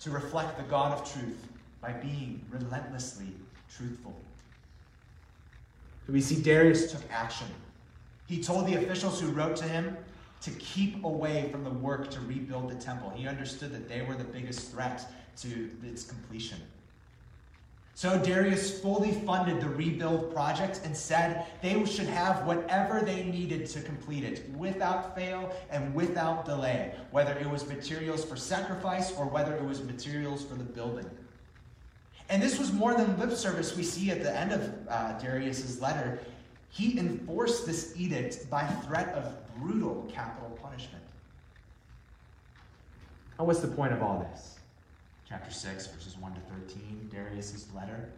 to 0.00 0.10
reflect 0.10 0.56
the 0.58 0.64
God 0.64 0.90
of 0.90 1.08
truth 1.08 1.38
by 1.80 1.92
being 1.92 2.44
relentlessly 2.50 3.28
truthful. 3.76 4.12
We 6.08 6.20
see 6.20 6.42
Darius 6.42 6.90
took 6.90 7.02
action. 7.12 7.46
He 8.26 8.42
told 8.42 8.66
the 8.66 8.74
officials 8.74 9.20
who 9.20 9.28
wrote 9.28 9.54
to 9.58 9.66
him 9.66 9.96
to 10.40 10.50
keep 10.50 11.04
away 11.04 11.48
from 11.52 11.62
the 11.62 11.70
work 11.70 12.10
to 12.10 12.20
rebuild 12.22 12.72
the 12.72 12.74
temple. 12.74 13.10
He 13.14 13.28
understood 13.28 13.72
that 13.72 13.88
they 13.88 14.02
were 14.02 14.16
the 14.16 14.24
biggest 14.24 14.72
threat 14.72 15.08
to 15.42 15.70
its 15.84 16.02
completion. 16.02 16.58
So 17.96 18.18
Darius 18.18 18.78
fully 18.78 19.12
funded 19.12 19.58
the 19.58 19.70
rebuild 19.70 20.30
project 20.34 20.82
and 20.84 20.94
said 20.94 21.46
they 21.62 21.82
should 21.86 22.08
have 22.08 22.44
whatever 22.44 23.00
they 23.00 23.24
needed 23.24 23.64
to 23.68 23.80
complete 23.80 24.22
it 24.22 24.46
without 24.50 25.16
fail 25.16 25.56
and 25.70 25.94
without 25.94 26.44
delay, 26.44 26.94
whether 27.10 27.32
it 27.38 27.48
was 27.48 27.66
materials 27.66 28.22
for 28.22 28.36
sacrifice 28.36 29.12
or 29.12 29.24
whether 29.24 29.56
it 29.56 29.64
was 29.64 29.82
materials 29.82 30.44
for 30.44 30.56
the 30.56 30.62
building. 30.62 31.08
And 32.28 32.42
this 32.42 32.58
was 32.58 32.70
more 32.70 32.92
than 32.92 33.18
lip 33.18 33.32
service 33.32 33.74
we 33.74 33.82
see 33.82 34.10
at 34.10 34.22
the 34.22 34.38
end 34.38 34.52
of 34.52 34.74
uh, 34.90 35.18
Darius's 35.18 35.80
letter. 35.80 36.18
He 36.68 36.98
enforced 36.98 37.64
this 37.64 37.94
edict 37.96 38.50
by 38.50 38.66
threat 38.86 39.08
of 39.14 39.34
brutal 39.58 40.06
capital 40.12 40.50
punishment. 40.62 41.02
Now, 43.38 43.46
what's 43.46 43.60
the 43.60 43.68
point 43.68 43.94
of 43.94 44.02
all 44.02 44.18
this? 44.30 44.55
Chapter 45.28 45.50
6, 45.50 45.86
verses 45.88 46.16
1 46.16 46.34
to 46.34 46.40
13, 46.40 47.10
Darius's 47.12 47.66
letter. 47.74 48.10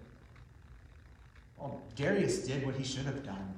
Well, 1.58 1.80
Darius 1.96 2.46
did 2.46 2.64
what 2.66 2.74
he 2.76 2.84
should 2.84 3.06
have 3.06 3.24
done. 3.24 3.54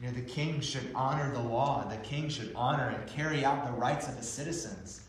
You 0.00 0.08
know, 0.08 0.14
the 0.14 0.22
king 0.22 0.60
should 0.60 0.90
honor 0.94 1.32
the 1.32 1.40
law. 1.40 1.86
The 1.88 1.96
king 1.98 2.28
should 2.28 2.52
honor 2.54 2.88
and 2.88 3.08
carry 3.08 3.44
out 3.44 3.66
the 3.66 3.72
rights 3.72 4.08
of 4.08 4.16
his 4.16 4.28
citizens. 4.28 5.02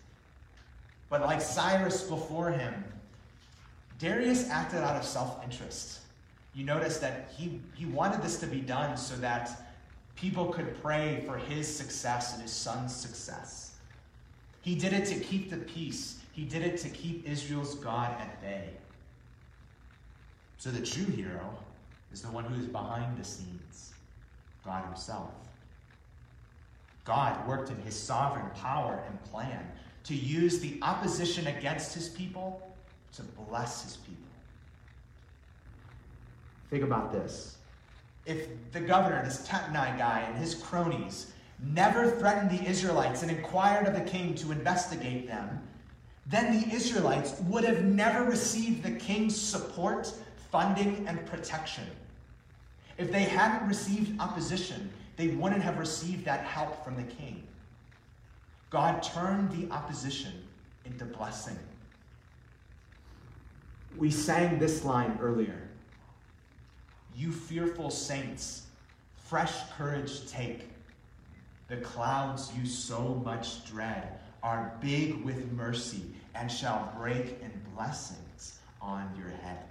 But 1.10 1.21
like 1.21 1.41
Cyrus 1.41 2.04
before 2.04 2.52
him, 2.52 2.84
Darius 4.00 4.50
acted 4.50 4.80
out 4.80 4.95
of 4.95 5.06
self 5.06 5.43
interest. 5.43 6.00
You 6.54 6.65
notice 6.65 6.97
that 7.00 7.32
he, 7.38 7.62
he 7.76 7.86
wanted 7.86 8.21
this 8.21 8.39
to 8.39 8.47
be 8.47 8.60
done 8.60 8.97
so 8.97 9.15
that 9.17 9.74
people 10.15 10.47
could 10.47 10.82
pray 10.82 11.24
for 11.26 11.38
his 11.38 11.74
success 11.74 12.34
and 12.34 12.41
his 12.41 12.52
son's 12.52 12.93
success. 12.93 13.71
He 14.62 14.76
did 14.76 14.93
it 14.93 15.06
to 15.08 15.19
keep 15.19 15.50
the 15.50 15.58
peace. 15.58 16.19
He 16.32 16.45
did 16.45 16.62
it 16.62 16.78
to 16.80 16.89
keep 16.89 17.28
Israel's 17.28 17.76
God 17.76 18.12
at 18.19 18.41
bay. 18.41 18.69
So 20.58 20.69
the 20.69 20.86
true 20.86 21.06
hero 21.06 21.58
is 22.13 22.21
the 22.21 22.30
one 22.30 22.45
who 22.45 22.60
is 22.60 22.67
behind 22.67 23.17
the 23.17 23.24
scenes 23.24 23.93
God 24.63 24.86
Himself. 24.86 25.32
God 27.04 27.47
worked 27.47 27.71
in 27.71 27.82
His 27.82 27.95
sovereign 27.95 28.50
power 28.56 29.04
and 29.08 29.24
plan 29.26 29.65
to 30.04 30.15
use 30.15 30.60
the 30.60 30.78
opposition 30.84 31.47
against 31.47 31.95
His 31.95 32.10
people 32.10 32.62
to 33.13 33.24
bless 33.24 33.84
His 33.84 33.97
people. 33.97 34.21
Think 36.69 36.84
about 36.84 37.12
this. 37.12 37.58
If 38.26 38.47
the 38.71 38.80
governor, 38.80 39.24
this 39.26 39.47
Tatnai 39.47 39.97
guy, 39.97 40.21
and 40.28 40.38
his 40.38 40.56
cronies 40.56 41.34
never 41.62 42.10
threatened 42.10 42.52
the 42.52 42.67
Israelites 42.67 43.21
and 43.21 43.32
inquired 43.32 43.88
of 43.88 43.93
the 43.93 44.10
king 44.10 44.36
to 44.36 44.52
investigate 44.52 45.28
them, 45.28 45.62
then 46.26 46.60
the 46.60 46.76
Israelites 46.76 47.39
would 47.41 47.63
have 47.63 47.84
never 47.84 48.24
received 48.24 48.84
the 48.84 48.91
king's 48.91 49.39
support, 49.39 50.12
funding, 50.52 51.06
and 51.08 51.26
protection. 51.26 51.86
If 52.97 53.12
they 53.12 53.24
hadn't 53.24 53.67
received 53.67 54.19
opposition, 54.19 54.91
they 55.17 55.30
wouldn't 55.30 55.62
have 55.62 55.78
received 55.78 56.26
that 56.26 56.43
help 56.43 56.84
from 56.84 56.95
the 56.95 57.04
king. 57.04 57.43
God 58.69 59.04
turned 59.04 59.52
the 59.52 59.71
opposition 59.74 60.32
into 60.86 61.06
blessing. 61.06 61.58
We 63.97 64.10
sang 64.10 64.58
this 64.58 64.86
line 64.86 65.19
earlier 65.21 65.62
You 67.15 67.32
fearful 67.32 67.91
saints, 67.91 68.67
fresh 69.28 69.54
courage 69.78 70.26
take. 70.28 70.71
The 71.72 71.78
clouds 71.78 72.52
you 72.54 72.66
so 72.66 73.22
much 73.24 73.66
dread 73.66 74.20
are 74.44 74.74
big 74.82 75.24
with 75.24 75.54
mercy 75.54 76.04
and 76.36 76.52
shall 76.52 76.94
break 76.98 77.40
in 77.42 77.50
blessings 77.74 78.60
on 78.82 79.10
your 79.18 79.30
head. 79.30 79.64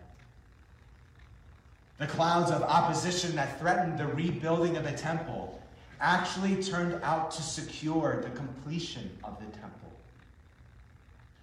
The 1.99 2.07
clouds 2.07 2.51
of 2.51 2.63
opposition 2.63 3.37
that 3.37 3.61
threatened 3.61 3.99
the 3.99 4.07
rebuilding 4.07 4.79
of 4.79 4.85
the 4.85 4.93
temple 4.93 5.61
actually 6.01 6.63
turned 6.63 6.99
out 7.03 7.33
to 7.33 7.43
secure 7.43 8.23
the 8.23 8.31
completion 8.31 9.11
of 9.23 9.39
the 9.39 9.59
temple. 9.59 9.93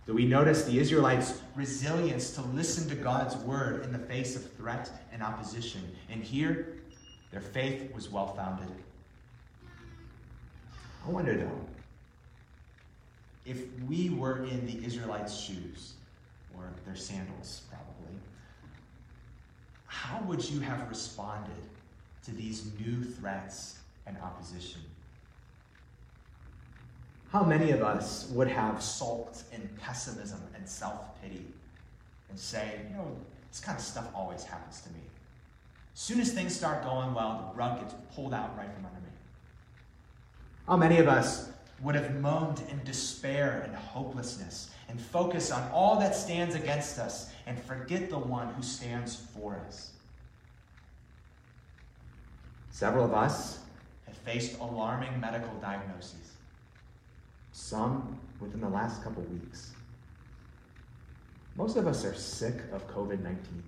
Do 0.08 0.15
we 0.15 0.26
notice 0.26 0.63
the 0.63 0.80
Israelites' 0.80 1.39
resilience 1.56 2.32
to 2.32 2.41
listen 2.41 2.89
to 2.89 2.96
God's 2.96 3.36
word 3.36 3.84
in 3.84 3.91
the 3.91 4.00
face 4.00 4.36
of 4.36 4.52
threat 4.54 4.89
and 5.13 5.22
opposition? 5.22 5.84
And 6.10 6.24
here, 6.24 6.80
their 7.30 7.41
faith 7.41 7.93
was 7.93 8.10
well 8.10 8.34
founded. 8.34 8.70
I 11.08 11.10
wonder 11.10 11.38
though, 11.38 11.62
if 13.46 13.63
we 13.88 14.10
were 14.10 14.43
in 14.43 14.65
the 14.65 14.86
Israelites' 14.86 15.39
shoes, 15.39 15.93
or 16.54 16.74
their 16.86 16.98
sandals, 16.98 17.62
probably, 17.70 18.20
how 19.86 20.22
would 20.24 20.48
you 20.50 20.60
have 20.60 20.89
responded 20.89 21.63
to 22.26 22.32
these 22.32 22.70
new 22.78 23.06
threats 23.06 23.78
and 24.06 24.17
opposition? 24.17 24.82
How 27.32 27.43
many 27.43 27.72
of 27.72 27.82
us 27.82 28.30
would 28.32 28.50
have 28.50 28.84
sulked 28.84 29.43
in 29.54 29.70
pessimism 29.80 30.41
and 30.56 30.67
self 30.67 31.22
pity 31.22 31.46
and 32.30 32.38
say, 32.38 32.82
you 32.89 32.98
know, 32.98 33.15
this 33.50 33.62
kind 33.62 33.78
of 33.78 33.84
stuff 33.84 34.10
always 34.13 34.43
happens 34.43 34.82
to 34.82 34.89
me? 34.89 35.00
As 35.93 36.02
soon 36.02 36.20
as 36.20 36.34
things 36.34 36.54
start 36.54 36.84
going 36.84 37.13
well, 37.13 37.52
the 37.54 37.58
rug 37.58 37.80
gets 37.80 37.93
pulled 38.13 38.34
out 38.34 38.58
right 38.58 38.72
from 38.74 38.86
under 38.86 39.00
me. 39.00 39.07
How 40.67 40.77
many 40.77 40.97
of 40.97 41.08
us 41.08 41.49
would 41.82 41.95
have 41.95 42.15
moaned 42.19 42.62
in 42.69 42.84
despair 42.84 43.62
and 43.65 43.75
hopelessness 43.75 44.69
and 44.89 44.99
focus 44.99 45.51
on 45.51 45.69
all 45.71 45.99
that 45.99 46.15
stands 46.15 46.56
against 46.56 46.97
us 46.97 47.32
and 47.45 47.62
forget 47.62 48.10
the 48.10 48.17
one 48.17 48.53
who 48.53 48.63
stands 48.63 49.15
for 49.15 49.62
us. 49.67 49.91
Several 52.71 53.06
of 53.06 53.13
us 53.13 53.60
have 54.06 54.15
faced 54.17 54.60
alarming 54.60 55.19
medical 55.19 55.53
diagnoses, 55.60 56.34
some 57.51 58.19
within 58.39 58.62
the 58.62 58.69
last 58.69 59.03
couple 59.03 59.23
weeks. 59.23 59.71
Most 61.56 61.75
of 61.75 61.88
us 61.88 62.06
are 62.06 62.13
sick 62.13 62.56
of 62.71 62.88
COVID 62.88 63.21
19. 63.23 63.63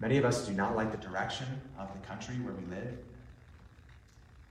Many 0.00 0.16
of 0.16 0.24
us 0.24 0.46
do 0.46 0.52
not 0.52 0.74
like 0.74 0.90
the 0.90 0.98
direction 0.98 1.46
of 1.78 1.88
the 1.92 2.06
country 2.06 2.34
where 2.36 2.54
we 2.54 2.64
live. 2.74 2.96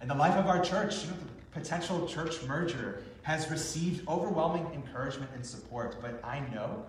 And 0.01 0.09
the 0.09 0.15
life 0.15 0.35
of 0.35 0.47
our 0.47 0.61
church, 0.63 1.03
you 1.03 1.11
know, 1.11 1.17
the 1.17 1.59
potential 1.59 2.07
church 2.07 2.41
merger, 2.43 3.03
has 3.23 3.51
received 3.51 4.07
overwhelming 4.07 4.65
encouragement 4.73 5.29
and 5.35 5.45
support. 5.45 6.01
But 6.01 6.23
I 6.23 6.39
know, 6.53 6.85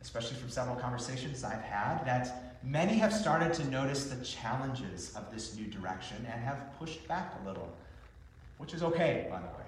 especially 0.00 0.36
from 0.36 0.48
several 0.50 0.76
conversations 0.76 1.44
I've 1.44 1.60
had, 1.60 2.04
that 2.04 2.58
many 2.62 2.94
have 2.94 3.12
started 3.12 3.52
to 3.54 3.68
notice 3.68 4.06
the 4.06 4.24
challenges 4.24 5.14
of 5.14 5.30
this 5.32 5.56
new 5.56 5.66
direction 5.66 6.26
and 6.30 6.42
have 6.42 6.78
pushed 6.78 7.06
back 7.06 7.34
a 7.42 7.48
little, 7.48 7.70
which 8.58 8.72
is 8.72 8.82
okay, 8.82 9.26
by 9.30 9.38
the 9.38 9.46
way. 9.46 9.64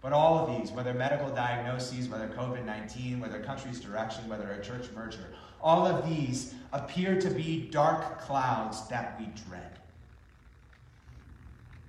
But 0.00 0.12
all 0.12 0.38
of 0.38 0.60
these, 0.60 0.70
whether 0.70 0.92
medical 0.92 1.30
diagnoses, 1.30 2.08
whether 2.08 2.28
COVID 2.28 2.64
19, 2.64 3.20
whether 3.20 3.40
country's 3.40 3.80
direction, 3.80 4.28
whether 4.28 4.50
a 4.52 4.62
church 4.62 4.86
merger, 4.94 5.32
all 5.62 5.86
of 5.86 6.06
these 6.06 6.54
appear 6.74 7.18
to 7.18 7.30
be 7.30 7.68
dark 7.70 8.20
clouds 8.20 8.86
that 8.88 9.18
we 9.18 9.26
dread. 9.48 9.78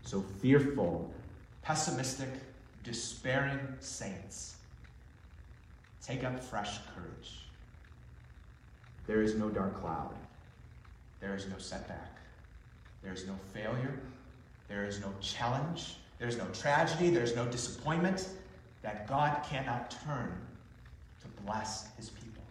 So 0.05 0.21
fearful, 0.41 1.11
pessimistic, 1.63 2.29
despairing 2.83 3.59
saints, 3.79 4.55
take 6.05 6.23
up 6.23 6.41
fresh 6.41 6.77
courage. 6.95 7.41
There 9.07 9.21
is 9.21 9.35
no 9.35 9.49
dark 9.49 9.79
cloud. 9.81 10.13
There 11.19 11.35
is 11.35 11.47
no 11.47 11.57
setback. 11.57 12.17
There 13.03 13.13
is 13.13 13.27
no 13.27 13.33
failure. 13.53 13.99
There 14.67 14.85
is 14.85 14.99
no 14.99 15.11
challenge. 15.21 15.95
There 16.19 16.27
is 16.27 16.37
no 16.37 16.45
tragedy. 16.53 17.09
There 17.09 17.23
is 17.23 17.35
no 17.35 17.45
disappointment 17.47 18.29
that 18.83 19.07
God 19.07 19.43
cannot 19.43 19.95
turn 20.05 20.31
to 21.21 21.43
bless 21.43 21.87
his 21.97 22.09
people. 22.09 22.43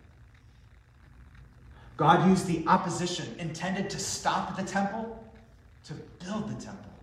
God 1.97 2.29
used 2.29 2.47
the 2.47 2.67
opposition 2.67 3.27
intended 3.39 3.89
to 3.91 3.99
stop 4.01 4.57
the 4.57 4.65
temple 4.65 5.25
to 5.85 5.95
build 6.25 6.49
the 6.49 6.65
temple. 6.65 6.94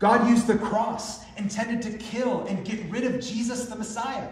God 0.00 0.28
used 0.28 0.46
the 0.46 0.56
cross 0.56 1.22
intended 1.36 1.82
to 1.82 1.96
kill 1.98 2.46
and 2.46 2.64
get 2.64 2.82
rid 2.90 3.04
of 3.04 3.20
Jesus 3.20 3.66
the 3.66 3.76
Messiah 3.76 4.28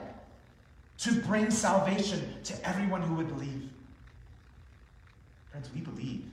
to 0.99 1.13
bring 1.13 1.51
salvation 1.51 2.35
to 2.45 2.69
everyone 2.69 3.03
who 3.03 3.15
would 3.15 3.29
believe. 3.29 3.69
Friends, 5.51 5.69
we 5.75 5.83
believe 5.83 6.25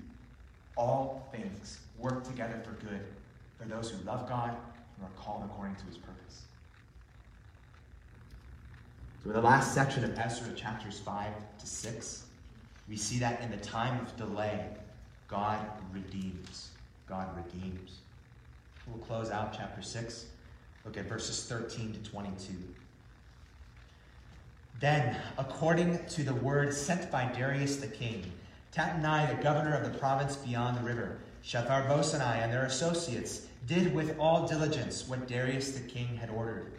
all 0.78 1.28
things 1.32 1.80
work 2.00 2.24
together 2.24 2.62
for 2.64 2.72
good 2.86 3.02
for 3.60 3.66
those 3.66 3.92
who 3.92 4.04
love 4.06 4.28
God 4.28 4.50
and 4.50 5.06
are 5.06 5.22
called 5.22 5.44
according 5.44 5.76
to 5.76 5.86
his 5.86 5.98
purpose. 5.98 6.44
So, 9.22 9.32
in 9.32 9.36
the 9.36 9.42
last 9.42 9.74
section 9.74 10.06
of 10.06 10.18
Ezra, 10.18 10.54
chapters 10.54 11.00
5 11.00 11.28
to 11.60 11.68
6, 11.68 12.24
we 12.88 12.96
see 12.96 13.20
that 13.20 13.42
in 13.42 13.52
the 13.52 13.58
time 13.58 14.00
of 14.00 14.16
delay, 14.16 14.66
God 15.28 15.60
redeems. 15.92 16.70
God 17.08 17.28
redeems. 17.36 18.00
We'll 18.88 19.04
close 19.06 19.32
out 19.32 19.56
chapter 19.58 19.82
6. 19.82 20.26
Look 20.86 20.98
at 20.98 21.06
verses 21.06 21.46
13 21.46 21.94
to 21.94 22.10
22. 22.12 22.54
Then, 24.80 25.18
according 25.38 26.06
to 26.08 26.24
the 26.24 26.34
word 26.34 26.74
sent 26.74 27.10
by 27.10 27.26
Darius 27.26 27.78
the 27.78 27.88
king, 27.88 28.32
Tattenai, 28.72 29.36
the 29.36 29.42
governor 29.42 29.74
of 29.74 29.92
the 29.92 29.98
province 29.98 30.36
beyond 30.36 30.78
the 30.78 30.84
river, 30.84 31.18
Shethar-bozenai 31.44 32.44
and 32.44 32.52
their 32.52 32.66
associates 32.66 33.48
did 33.68 33.96
with 33.96 34.20
all 34.20 34.48
diligence 34.48 35.08
what 35.08 35.28
Darius 35.28 35.72
the 35.72 35.88
king 35.88 36.18
had 36.18 36.30
ordered. 36.30 36.74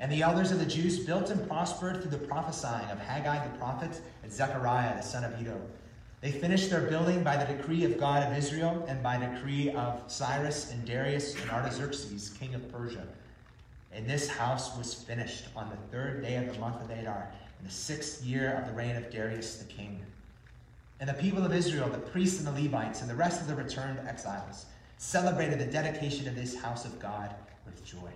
And 0.00 0.10
the 0.10 0.22
elders 0.22 0.50
of 0.50 0.58
the 0.58 0.66
Jews 0.66 0.98
built 0.98 1.30
and 1.30 1.46
prospered 1.48 2.02
through 2.02 2.10
the 2.10 2.18
prophesying 2.18 2.90
of 2.90 2.98
Haggai 2.98 3.46
the 3.46 3.58
prophet 3.58 4.00
and 4.22 4.32
Zechariah 4.32 4.96
the 4.96 5.02
son 5.02 5.24
of 5.24 5.40
Iddo. 5.40 5.60
They 6.26 6.32
finished 6.32 6.70
their 6.70 6.80
building 6.80 7.22
by 7.22 7.36
the 7.36 7.54
decree 7.54 7.84
of 7.84 8.00
God 8.00 8.24
of 8.24 8.36
Israel 8.36 8.84
and 8.88 9.00
by 9.00 9.16
decree 9.16 9.70
of 9.70 10.02
Cyrus 10.08 10.72
and 10.72 10.84
Darius 10.84 11.40
and 11.40 11.48
Artaxerxes, 11.48 12.30
king 12.30 12.52
of 12.52 12.68
Persia. 12.72 13.06
And 13.92 14.10
this 14.10 14.28
house 14.28 14.76
was 14.76 14.92
finished 14.92 15.44
on 15.54 15.70
the 15.70 15.76
third 15.96 16.22
day 16.22 16.34
of 16.34 16.52
the 16.52 16.58
month 16.58 16.82
of 16.82 16.90
Adar, 16.90 17.30
in 17.60 17.64
the 17.64 17.72
sixth 17.72 18.24
year 18.24 18.58
of 18.60 18.66
the 18.66 18.74
reign 18.74 18.96
of 18.96 19.08
Darius 19.08 19.58
the 19.58 19.72
king. 19.72 20.04
And 20.98 21.08
the 21.08 21.14
people 21.14 21.46
of 21.46 21.54
Israel, 21.54 21.88
the 21.88 21.98
priests 21.98 22.44
and 22.44 22.48
the 22.48 22.60
Levites, 22.60 23.02
and 23.02 23.08
the 23.08 23.14
rest 23.14 23.40
of 23.40 23.46
the 23.46 23.54
returned 23.54 24.00
exiles, 24.08 24.66
celebrated 24.98 25.60
the 25.60 25.66
dedication 25.66 26.26
of 26.26 26.34
this 26.34 26.60
house 26.60 26.84
of 26.84 26.98
God 26.98 27.36
with 27.64 27.84
joy. 27.84 28.10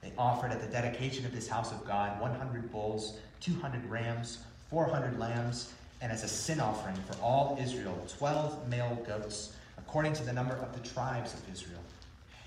They 0.00 0.14
offered 0.16 0.50
at 0.50 0.62
the 0.62 0.66
dedication 0.66 1.26
of 1.26 1.34
this 1.34 1.46
house 1.46 1.72
of 1.72 1.86
God 1.86 2.18
100 2.22 2.72
bulls, 2.72 3.18
200 3.40 3.84
rams, 3.90 4.38
400 4.70 5.18
lambs, 5.18 5.74
and 6.02 6.10
as 6.10 6.24
a 6.24 6.28
sin 6.28 6.60
offering 6.60 6.96
for 6.96 7.16
all 7.22 7.56
Israel, 7.62 7.96
12 8.18 8.68
male 8.68 9.02
goats, 9.06 9.54
according 9.78 10.12
to 10.14 10.24
the 10.24 10.32
number 10.32 10.56
of 10.56 10.74
the 10.74 10.88
tribes 10.88 11.32
of 11.32 11.40
Israel. 11.50 11.80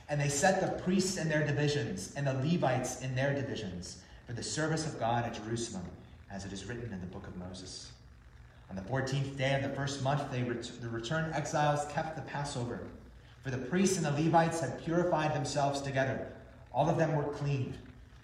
And 0.09 0.19
they 0.19 0.27
set 0.27 0.61
the 0.61 0.83
priests 0.83 1.17
in 1.17 1.29
their 1.29 1.47
divisions 1.47 2.13
and 2.15 2.27
the 2.27 2.33
Levites 2.33 3.01
in 3.01 3.15
their 3.15 3.33
divisions 3.33 4.03
for 4.27 4.33
the 4.33 4.43
service 4.43 4.85
of 4.85 4.99
God 4.99 5.23
at 5.23 5.35
Jerusalem, 5.35 5.85
as 6.29 6.45
it 6.45 6.51
is 6.51 6.65
written 6.65 6.91
in 6.91 6.99
the 6.99 7.07
book 7.07 7.25
of 7.25 7.37
Moses. 7.37 7.91
On 8.69 8.75
the 8.75 8.81
14th 8.81 9.37
day 9.37 9.55
of 9.55 9.63
the 9.63 9.75
first 9.75 10.03
month, 10.03 10.29
they 10.31 10.43
ret- 10.43 10.69
the 10.81 10.89
returned 10.89 11.33
exiles 11.33 11.85
kept 11.91 12.17
the 12.17 12.23
Passover. 12.23 12.81
For 13.41 13.51
the 13.51 13.57
priests 13.57 13.97
and 13.97 14.05
the 14.05 14.23
Levites 14.23 14.59
had 14.59 14.83
purified 14.83 15.33
themselves 15.33 15.81
together. 15.81 16.27
All 16.73 16.89
of 16.89 16.97
them 16.97 17.15
were 17.15 17.31
clean. 17.31 17.75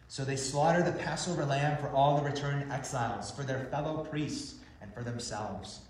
So 0.09 0.25
they 0.25 0.35
slaughtered 0.35 0.85
the 0.85 0.91
Passover 0.91 1.45
lamb 1.45 1.77
for 1.77 1.89
all 1.89 2.17
the 2.17 2.29
returned 2.29 2.69
exiles, 2.71 3.31
for 3.31 3.43
their 3.43 3.65
fellow 3.65 4.03
priests, 4.03 4.55
for 4.93 5.04
themselves. 5.04 5.82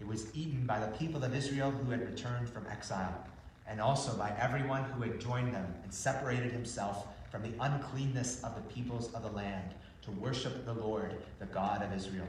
It 0.00 0.06
was 0.06 0.34
eaten 0.34 0.66
by 0.66 0.80
the 0.80 0.96
people 0.98 1.24
of 1.24 1.34
Israel 1.34 1.70
who 1.70 1.90
had 1.90 2.08
returned 2.08 2.48
from 2.48 2.66
exile 2.70 3.24
and 3.66 3.80
also 3.80 4.16
by 4.16 4.32
everyone 4.38 4.84
who 4.84 5.02
had 5.02 5.20
joined 5.20 5.54
them 5.54 5.74
and 5.82 5.92
separated 5.92 6.52
himself 6.52 7.06
from 7.30 7.42
the 7.42 7.52
uncleanness 7.60 8.42
of 8.44 8.54
the 8.54 8.74
peoples 8.74 9.12
of 9.14 9.22
the 9.22 9.30
land 9.30 9.74
to 10.02 10.10
worship 10.12 10.64
the 10.64 10.74
Lord, 10.74 11.16
the 11.38 11.46
God 11.46 11.82
of 11.82 11.92
Israel. 11.92 12.28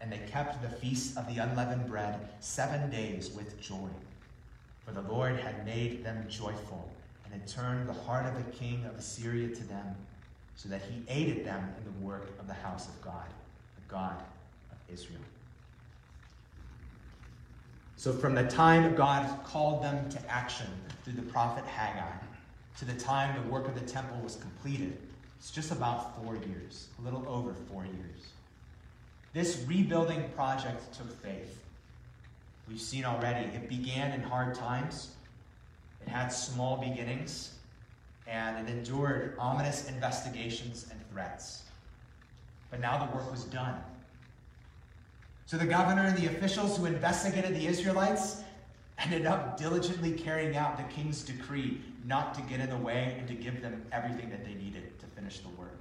And 0.00 0.12
they 0.12 0.20
kept 0.30 0.62
the 0.62 0.68
feast 0.68 1.16
of 1.16 1.26
the 1.26 1.42
unleavened 1.42 1.86
bread 1.88 2.28
seven 2.40 2.90
days 2.90 3.30
with 3.30 3.60
joy. 3.60 3.88
For 4.84 4.92
the 4.92 5.02
Lord 5.02 5.38
had 5.38 5.64
made 5.64 6.04
them 6.04 6.26
joyful 6.28 6.90
and 7.24 7.32
had 7.32 7.48
turned 7.48 7.88
the 7.88 7.92
heart 7.92 8.26
of 8.26 8.36
the 8.36 8.50
king 8.52 8.84
of 8.84 8.98
Assyria 8.98 9.48
to 9.48 9.64
them, 9.64 9.96
so 10.56 10.68
that 10.68 10.82
he 10.82 11.02
aided 11.08 11.46
them 11.46 11.74
in 11.78 11.84
the 11.84 12.06
work 12.06 12.28
of 12.38 12.46
the 12.46 12.54
house 12.54 12.88
of 12.88 13.00
God, 13.00 13.26
the 13.76 13.92
God 13.92 14.22
of 14.70 14.78
Israel. 14.92 15.20
So, 18.02 18.12
from 18.12 18.34
the 18.34 18.42
time 18.42 18.96
God 18.96 19.44
called 19.44 19.84
them 19.84 20.10
to 20.10 20.18
action 20.28 20.66
through 21.04 21.12
the 21.12 21.22
prophet 21.22 21.64
Haggai 21.64 22.10
to 22.78 22.84
the 22.84 22.94
time 22.94 23.40
the 23.40 23.48
work 23.48 23.68
of 23.68 23.76
the 23.76 23.86
temple 23.86 24.20
was 24.24 24.34
completed, 24.34 24.98
it's 25.38 25.52
just 25.52 25.70
about 25.70 26.16
four 26.16 26.34
years, 26.34 26.88
a 26.98 27.02
little 27.02 27.24
over 27.28 27.54
four 27.70 27.84
years. 27.84 28.32
This 29.32 29.64
rebuilding 29.68 30.28
project 30.30 30.92
took 30.92 31.16
faith. 31.22 31.60
We've 32.68 32.80
seen 32.80 33.04
already, 33.04 33.46
it 33.54 33.68
began 33.68 34.10
in 34.10 34.20
hard 34.20 34.56
times, 34.56 35.12
it 36.04 36.08
had 36.08 36.30
small 36.30 36.78
beginnings, 36.78 37.54
and 38.26 38.68
it 38.68 38.72
endured 38.72 39.36
ominous 39.38 39.88
investigations 39.88 40.88
and 40.90 40.98
threats. 41.12 41.62
But 42.68 42.80
now 42.80 43.06
the 43.06 43.16
work 43.16 43.30
was 43.30 43.44
done. 43.44 43.76
So 45.52 45.58
the 45.58 45.66
governor 45.66 46.04
and 46.04 46.16
the 46.16 46.28
officials 46.28 46.78
who 46.78 46.86
investigated 46.86 47.54
the 47.54 47.66
Israelites 47.66 48.42
ended 48.98 49.26
up 49.26 49.58
diligently 49.58 50.12
carrying 50.12 50.56
out 50.56 50.78
the 50.78 50.94
king's 50.94 51.20
decree 51.20 51.78
not 52.06 52.32
to 52.36 52.40
get 52.40 52.60
in 52.60 52.70
the 52.70 52.78
way 52.78 53.14
and 53.18 53.28
to 53.28 53.34
give 53.34 53.60
them 53.60 53.84
everything 53.92 54.30
that 54.30 54.46
they 54.46 54.54
needed 54.54 54.98
to 54.98 55.04
finish 55.08 55.40
the 55.40 55.50
work. 55.50 55.78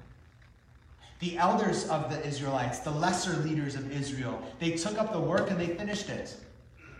The 1.19 1.37
elders 1.37 1.87
of 1.87 2.09
the 2.09 2.21
Israelites, 2.27 2.79
the 2.79 2.91
lesser 2.91 3.31
leaders 3.43 3.75
of 3.75 3.89
Israel, 3.93 4.43
they 4.59 4.71
took 4.71 4.97
up 4.97 5.13
the 5.13 5.21
work 5.21 5.49
and 5.49 5.57
they 5.57 5.67
finished 5.67 6.09
it. 6.09 6.35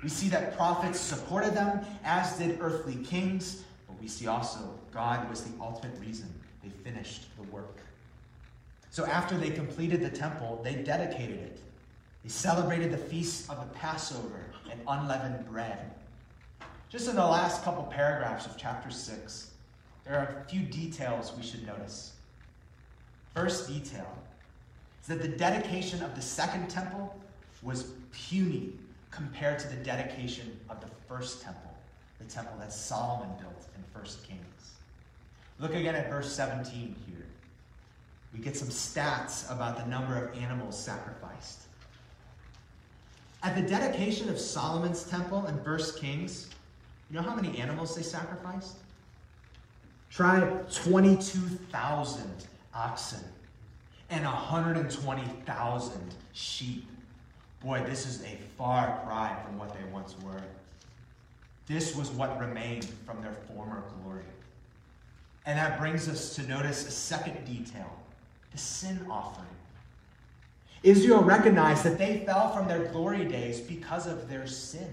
We 0.02 0.08
see 0.08 0.30
that 0.30 0.56
prophets 0.56 0.98
supported 0.98 1.54
them, 1.54 1.86
as 2.06 2.38
did 2.38 2.58
earthly 2.62 3.04
kings, 3.04 3.66
but 3.86 4.00
we 4.00 4.08
see 4.08 4.28
also 4.28 4.80
God 4.94 5.30
was 5.30 5.44
the 5.44 5.62
ultimate 5.62 6.00
reason 6.00 6.34
they 6.64 6.70
finished 6.90 7.36
the 7.36 7.44
work. 7.52 7.80
So 8.92 9.06
after 9.08 9.36
they 9.36 9.50
completed 9.50 10.00
the 10.00 10.10
temple, 10.10 10.62
they 10.64 10.76
dedicated 10.76 11.38
it. 11.38 11.62
They 12.24 12.30
celebrated 12.30 12.92
the 12.92 12.98
feast 12.98 13.50
of 13.50 13.60
the 13.60 13.74
Passover 13.78 14.46
and 14.70 14.80
unleavened 14.88 15.48
bread. 15.50 15.92
just 16.90 17.08
in 17.08 17.16
the 17.16 17.26
last 17.26 17.64
couple 17.64 17.84
paragraphs 17.84 18.46
of 18.46 18.58
chapter 18.58 18.92
6, 18.92 19.52
there 20.04 20.20
are 20.20 20.42
a 20.42 20.50
few 20.50 20.62
details 20.62 21.34
we 21.36 21.44
should 21.44 21.66
notice. 21.66 22.14
First 23.34 23.68
detail 23.68 24.18
is 25.02 25.08
that 25.08 25.22
the 25.22 25.28
dedication 25.28 26.04
of 26.04 26.16
the 26.16 26.22
second 26.22 26.70
temple 26.70 27.16
was 27.64 27.94
puny 28.12 28.74
compared 29.10 29.60
to 29.60 29.68
the 29.70 29.78
dedication 29.78 30.60
of 30.70 30.82
the 30.82 30.88
first 31.08 31.42
temple, 31.42 31.74
the 32.20 32.26
temple 32.26 32.54
that 32.60 32.74
Solomon 32.74 33.30
built 33.40 33.68
in 33.76 33.84
1 33.94 34.04
Kings. 34.28 34.76
Look 35.60 35.76
again 35.76 35.96
at 35.96 36.10
verse 36.10 36.32
17 36.34 36.96
here. 37.08 37.26
We 38.34 38.40
get 38.40 38.58
some 38.58 38.70
stats 38.70 39.50
about 39.52 39.78
the 39.78 39.86
number 39.86 40.18
of 40.18 40.38
animals 40.38 40.82
sacrificed. 40.82 41.62
At 43.44 43.56
the 43.56 43.62
dedication 43.64 44.30
of 44.30 44.40
Solomon's 44.40 45.04
temple 45.04 45.48
in 45.48 45.56
1 45.56 45.80
Kings, 45.98 46.50
you 47.10 47.16
know 47.16 47.24
how 47.24 47.34
many 47.34 47.60
animals 47.60 47.96
they 47.96 48.04
sacrificed? 48.04 48.78
Try 50.12 50.42
22,000 50.74 52.24
oxen 52.74 53.24
and 54.10 54.26
120,000 54.26 56.16
sheep. 56.34 56.86
Boy, 57.64 57.84
this 57.86 58.06
is 58.06 58.24
a 58.24 58.38
far 58.58 59.02
cry 59.06 59.36
from 59.46 59.58
what 59.58 59.74
they 59.74 59.84
once 59.92 60.16
were. 60.24 60.42
This 61.66 61.96
was 61.96 62.12
what 62.12 62.40
remained 62.40 62.86
from 63.06 63.22
their 63.22 63.34
former 63.48 63.84
glory. 64.04 64.24
And 65.46 65.58
that 65.58 65.80
brings 65.80 66.08
us 66.08 66.36
to 66.36 66.44
notice 66.44 66.88
a 66.88 66.92
second 66.92 67.46
detail 67.46 67.92
the 68.52 68.58
sin 68.58 69.00
offering. 69.10 69.48
Israel 70.84 71.22
recognized 71.22 71.84
that 71.84 71.98
they 71.98 72.24
fell 72.26 72.50
from 72.56 72.68
their 72.68 72.88
glory 72.88 73.26
days 73.26 73.60
because 73.60 74.08
of 74.08 74.28
their 74.30 74.48
sin. 74.48 74.92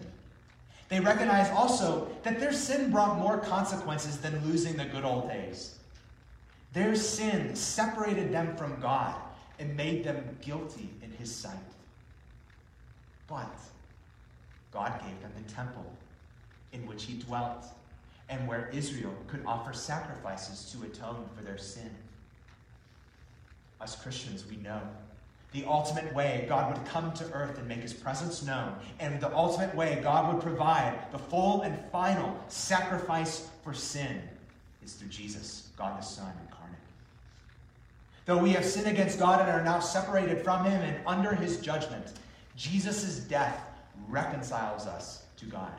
They 0.89 1.01
recognized 1.01 1.53
also 1.53 2.11
that 2.23 2.41
their 2.41 2.53
sin 2.53 2.91
brought 2.91 3.19
more 3.19 3.39
consequences 3.39 4.19
than 4.19 4.45
losing 4.47 4.77
the 4.77 4.85
good 4.85 5.05
old 5.05 5.29
days. 5.29 5.79
Their 6.73 6.95
sin 6.95 7.55
separated 7.55 8.33
them 8.33 8.57
from 8.57 8.81
God 8.81 9.15
and 9.59 9.77
made 9.77 10.05
them 10.05 10.37
guilty 10.43 10.91
in 11.03 11.11
His 11.13 11.35
sight. 11.35 11.57
But 13.27 13.59
God 14.73 15.01
gave 15.01 15.21
them 15.21 15.33
the 15.37 15.53
temple 15.53 15.91
in 16.73 16.87
which 16.87 17.05
He 17.05 17.15
dwelt 17.15 17.67
and 18.29 18.47
where 18.47 18.69
Israel 18.73 19.15
could 19.27 19.43
offer 19.47 19.73
sacrifices 19.73 20.71
to 20.73 20.87
atone 20.87 21.29
for 21.35 21.43
their 21.43 21.59
sin. 21.59 21.91
Us 23.81 23.97
Christians, 23.97 24.45
we 24.49 24.57
know 24.57 24.83
the 25.53 25.65
ultimate 25.65 26.15
way 26.15 26.45
God 26.49 26.77
would 26.77 26.87
come 26.87 27.13
to 27.13 27.25
earth 27.33 27.59
and 27.59 27.67
make 27.67 27.81
his 27.81 27.95
presence 27.95 28.43
known, 28.43 28.75
and 29.01 29.21
the 29.21 29.35
ultimate 29.35 29.75
way 29.75 29.99
God 30.03 30.33
would 30.33 30.43
provide 30.43 31.11
the 31.11 31.19
full 31.19 31.63
and 31.63 31.79
final 31.91 32.39
sacrifice 32.49 33.49
for 33.65 33.73
sin 33.73 34.21
is 34.85 34.93
through 34.95 35.09
Jesus, 35.09 35.69
God 35.77 35.99
the 35.99 36.05
Son 36.05 36.33
incarnate. 36.47 36.77
Though 38.27 38.39
we 38.39 38.51
have 38.51 38.65
sinned 38.65 38.87
against 38.87 39.19
God 39.19 39.41
and 39.41 39.49
are 39.49 39.65
now 39.65 39.81
separated 39.81 40.45
from 40.45 40.65
him 40.65 40.83
and 40.83 41.01
under 41.07 41.35
his 41.35 41.59
judgment, 41.59 42.13
Jesus' 42.57 43.21
death 43.21 43.65
reconciles 44.09 44.87
us 44.87 45.23
to 45.39 45.47
God. 45.47 45.73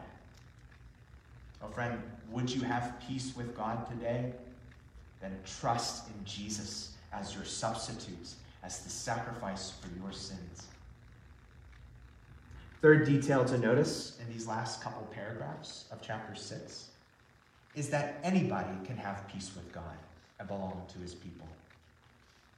Oh, 1.62 1.68
friend, 1.68 2.02
would 2.32 2.50
you 2.50 2.62
have 2.62 2.96
peace 3.08 3.34
with 3.36 3.56
God 3.56 3.88
today? 3.88 4.32
Then 5.22 5.38
trust 5.46 6.08
in 6.08 6.26
Jesus 6.26 6.94
as 7.12 7.36
your 7.36 7.44
substitute, 7.44 8.30
as 8.64 8.80
the 8.80 8.90
sacrifice 8.90 9.74
for 9.82 9.88
your 10.00 10.12
sins. 10.12 10.68
Third 12.82 13.06
detail 13.06 13.44
to 13.46 13.58
notice 13.58 14.18
in 14.22 14.32
these 14.32 14.48
last 14.48 14.82
couple 14.82 15.04
paragraphs 15.14 15.86
of 15.92 16.02
chapter 16.02 16.34
6 16.34 16.90
is 17.76 17.90
that 17.90 18.20
anybody 18.24 18.74
can 18.86 18.98
have 18.98 19.28
peace 19.28 19.52
with 19.56 19.72
God 19.74 19.98
and 20.40 20.48
belong 20.48 20.84
to 20.94 21.00
his 21.00 21.14
people. 21.14 21.48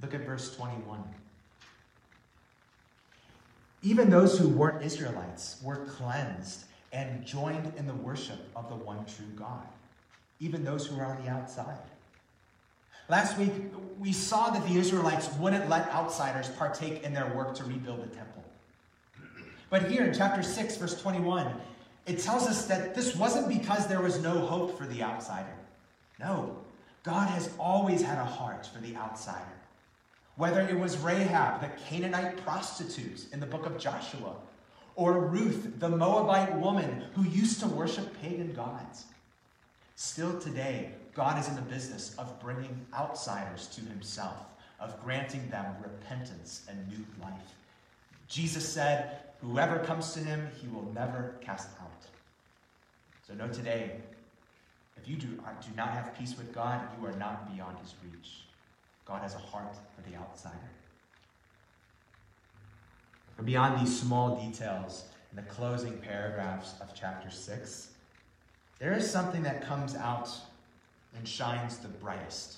Look 0.01 0.13
at 0.13 0.21
verse 0.21 0.55
21. 0.55 1.03
Even 3.83 4.09
those 4.09 4.37
who 4.37 4.49
weren't 4.49 4.83
Israelites 4.83 5.59
were 5.63 5.85
cleansed 5.85 6.65
and 6.93 7.25
joined 7.25 7.73
in 7.77 7.87
the 7.87 7.95
worship 7.95 8.39
of 8.55 8.69
the 8.69 8.75
one 8.75 9.05
true 9.05 9.25
God, 9.35 9.65
even 10.39 10.63
those 10.63 10.85
who 10.85 10.97
were 10.97 11.05
on 11.05 11.23
the 11.23 11.29
outside. 11.29 11.79
Last 13.11 13.37
week, 13.37 13.51
we 13.99 14.13
saw 14.13 14.51
that 14.51 14.65
the 14.65 14.77
Israelites 14.77 15.29
wouldn't 15.33 15.67
let 15.67 15.89
outsiders 15.89 16.47
partake 16.47 17.03
in 17.03 17.13
their 17.13 17.27
work 17.35 17.53
to 17.55 17.65
rebuild 17.65 18.01
the 18.03 18.15
temple. 18.15 18.41
But 19.69 19.91
here 19.91 20.05
in 20.05 20.13
chapter 20.13 20.41
6, 20.41 20.77
verse 20.77 21.01
21, 21.01 21.53
it 22.05 22.19
tells 22.19 22.47
us 22.47 22.67
that 22.67 22.95
this 22.95 23.13
wasn't 23.17 23.49
because 23.49 23.85
there 23.87 23.99
was 23.99 24.23
no 24.23 24.39
hope 24.39 24.77
for 24.77 24.87
the 24.87 25.03
outsider. 25.03 25.53
No, 26.21 26.55
God 27.03 27.27
has 27.27 27.49
always 27.59 28.01
had 28.01 28.17
a 28.17 28.23
heart 28.23 28.65
for 28.65 28.79
the 28.79 28.95
outsider. 28.95 29.59
Whether 30.37 30.61
it 30.61 30.79
was 30.79 30.97
Rahab, 30.97 31.59
the 31.59 31.67
Canaanite 31.83 32.37
prostitute 32.45 33.25
in 33.33 33.41
the 33.41 33.45
book 33.45 33.65
of 33.65 33.77
Joshua, 33.77 34.35
or 34.95 35.19
Ruth, 35.19 35.81
the 35.81 35.89
Moabite 35.89 36.57
woman 36.59 37.07
who 37.15 37.25
used 37.25 37.59
to 37.59 37.67
worship 37.67 38.21
pagan 38.21 38.53
gods. 38.53 39.03
Still 39.97 40.39
today, 40.39 40.93
God 41.13 41.39
is 41.39 41.47
in 41.47 41.55
the 41.55 41.61
business 41.61 42.15
of 42.17 42.39
bringing 42.39 42.85
outsiders 42.93 43.67
to 43.67 43.81
himself, 43.81 44.37
of 44.79 45.01
granting 45.03 45.49
them 45.49 45.75
repentance 45.81 46.65
and 46.69 46.87
new 46.87 47.05
life. 47.21 47.55
Jesus 48.27 48.67
said, 48.67 49.17
Whoever 49.41 49.79
comes 49.79 50.13
to 50.13 50.19
him, 50.19 50.47
he 50.61 50.67
will 50.67 50.91
never 50.93 51.35
cast 51.41 51.69
out. 51.81 52.05
So 53.27 53.33
know 53.33 53.47
today, 53.47 53.95
if 54.95 55.09
you 55.09 55.15
do, 55.15 55.27
uh, 55.45 55.49
do 55.61 55.75
not 55.75 55.89
have 55.89 56.15
peace 56.17 56.37
with 56.37 56.53
God, 56.53 56.79
you 56.99 57.07
are 57.07 57.13
not 57.13 57.51
beyond 57.53 57.77
his 57.79 57.95
reach. 58.03 58.43
God 59.05 59.23
has 59.23 59.33
a 59.33 59.39
heart 59.39 59.75
for 59.95 60.07
the 60.09 60.15
outsider. 60.15 60.55
And 63.37 63.45
beyond 63.45 63.81
these 63.81 63.99
small 63.99 64.35
details 64.35 65.05
in 65.31 65.37
the 65.37 65.49
closing 65.49 65.97
paragraphs 65.97 66.75
of 66.79 66.93
chapter 66.93 67.31
6, 67.31 67.89
there 68.77 68.93
is 68.93 69.09
something 69.09 69.41
that 69.43 69.65
comes 69.65 69.95
out 69.95 70.29
and 71.15 71.27
shines 71.27 71.77
the 71.77 71.87
brightest. 71.87 72.57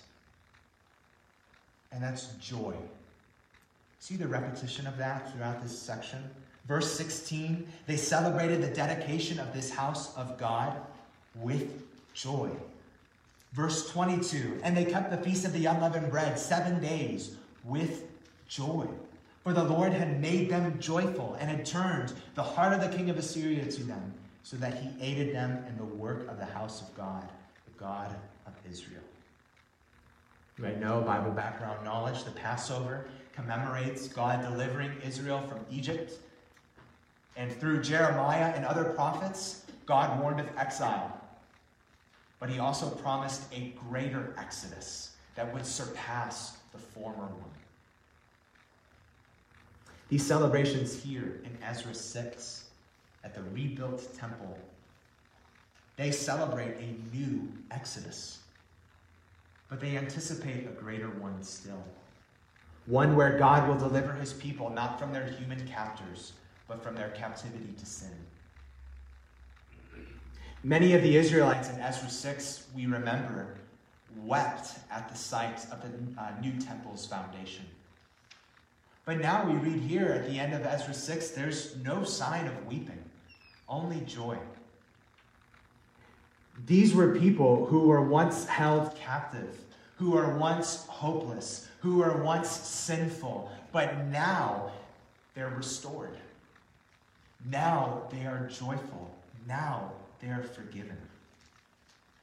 And 1.91 2.03
that's 2.03 2.27
joy. 2.41 2.75
See 3.99 4.15
the 4.15 4.27
repetition 4.27 4.87
of 4.87 4.97
that 4.97 5.31
throughout 5.31 5.61
this 5.61 5.77
section? 5.77 6.19
Verse 6.67 6.91
16, 6.93 7.67
they 7.87 7.97
celebrated 7.97 8.61
the 8.61 8.73
dedication 8.73 9.39
of 9.39 9.53
this 9.53 9.69
house 9.69 10.15
of 10.15 10.37
God 10.37 10.75
with 11.35 11.83
joy. 12.13 12.49
Verse 13.53 13.89
22, 13.89 14.61
and 14.63 14.75
they 14.75 14.85
kept 14.85 15.11
the 15.11 15.17
feast 15.17 15.45
of 15.45 15.53
the 15.53 15.65
unleavened 15.65 16.09
bread 16.09 16.39
seven 16.39 16.81
days 16.81 17.35
with 17.63 18.03
joy. 18.47 18.87
For 19.43 19.53
the 19.53 19.63
Lord 19.63 19.93
had 19.93 20.21
made 20.21 20.49
them 20.49 20.79
joyful 20.79 21.37
and 21.39 21.49
had 21.49 21.65
turned 21.65 22.13
the 22.35 22.43
heart 22.43 22.73
of 22.73 22.79
the 22.79 22.95
king 22.97 23.09
of 23.09 23.17
Assyria 23.17 23.65
to 23.65 23.83
them, 23.83 24.13
so 24.41 24.57
that 24.57 24.75
he 24.75 24.89
aided 25.01 25.35
them 25.35 25.63
in 25.67 25.77
the 25.77 25.83
work 25.83 26.27
of 26.29 26.39
the 26.39 26.45
house 26.45 26.81
of 26.81 26.95
God, 26.95 27.29
the 27.65 27.79
God 27.79 28.15
of 28.45 28.53
Israel. 28.69 29.01
You 30.57 30.65
might 30.65 30.79
know 30.79 31.01
Bible 31.01 31.31
background 31.31 31.83
knowledge. 31.83 32.23
The 32.23 32.31
Passover 32.31 33.07
commemorates 33.35 34.07
God 34.07 34.41
delivering 34.41 34.91
Israel 35.03 35.41
from 35.41 35.65
Egypt. 35.71 36.13
And 37.35 37.51
through 37.51 37.81
Jeremiah 37.81 38.53
and 38.55 38.63
other 38.65 38.83
prophets, 38.83 39.65
God 39.85 40.21
warned 40.21 40.39
of 40.39 40.47
exile. 40.57 41.19
But 42.39 42.49
he 42.49 42.59
also 42.59 42.89
promised 42.89 43.51
a 43.53 43.73
greater 43.89 44.35
exodus 44.37 45.15
that 45.35 45.51
would 45.53 45.65
surpass 45.65 46.57
the 46.71 46.77
former 46.77 47.25
one. 47.25 47.49
These 50.09 50.27
celebrations 50.27 51.01
here 51.01 51.41
in 51.43 51.57
Ezra 51.63 51.93
6 51.93 52.65
at 53.23 53.33
the 53.33 53.41
rebuilt 53.51 54.15
temple, 54.15 54.57
they 55.95 56.11
celebrate 56.11 56.75
a 56.77 57.15
new 57.15 57.51
Exodus. 57.71 58.39
But 59.69 59.79
they 59.79 59.97
anticipate 59.97 60.65
a 60.65 60.71
greater 60.71 61.09
one 61.09 61.41
still. 61.43 61.83
One 62.85 63.15
where 63.15 63.37
God 63.37 63.67
will 63.67 63.77
deliver 63.77 64.13
his 64.13 64.33
people 64.33 64.69
not 64.69 64.99
from 64.99 65.13
their 65.13 65.25
human 65.25 65.65
captors, 65.67 66.33
but 66.67 66.83
from 66.83 66.95
their 66.95 67.09
captivity 67.09 67.73
to 67.77 67.85
sin. 67.85 68.11
Many 70.63 70.93
of 70.93 71.01
the 71.01 71.17
Israelites 71.17 71.69
in 71.69 71.79
Ezra 71.79 72.09
6, 72.09 72.67
we 72.75 72.85
remember, 72.85 73.55
wept 74.17 74.79
at 74.91 75.09
the 75.09 75.15
sight 75.15 75.65
of 75.71 75.81
the 75.81 76.21
uh, 76.21 76.31
new 76.41 76.53
temple's 76.59 77.05
foundation. 77.05 77.65
But 79.05 79.19
now 79.19 79.45
we 79.45 79.53
read 79.55 79.81
here 79.81 80.07
at 80.07 80.29
the 80.29 80.39
end 80.39 80.53
of 80.53 80.65
Ezra 80.65 80.93
6, 80.93 81.31
there's 81.31 81.75
no 81.77 82.03
sign 82.03 82.47
of 82.47 82.65
weeping, 82.65 83.03
only 83.67 83.99
joy. 84.01 84.37
These 86.65 86.93
were 86.93 87.15
people 87.15 87.65
who 87.65 87.87
were 87.87 88.01
once 88.01 88.45
held 88.45 88.95
captive, 88.95 89.57
who 89.97 90.11
were 90.11 90.37
once 90.37 90.85
hopeless, 90.87 91.67
who 91.79 91.97
were 91.97 92.21
once 92.23 92.49
sinful, 92.49 93.51
but 93.71 94.05
now 94.07 94.71
they're 95.33 95.49
restored. 95.49 96.17
Now 97.49 98.03
they 98.11 98.25
are 98.25 98.47
joyful. 98.47 99.13
Now 99.47 99.91
they 100.21 100.29
are 100.29 100.43
forgiven. 100.43 100.97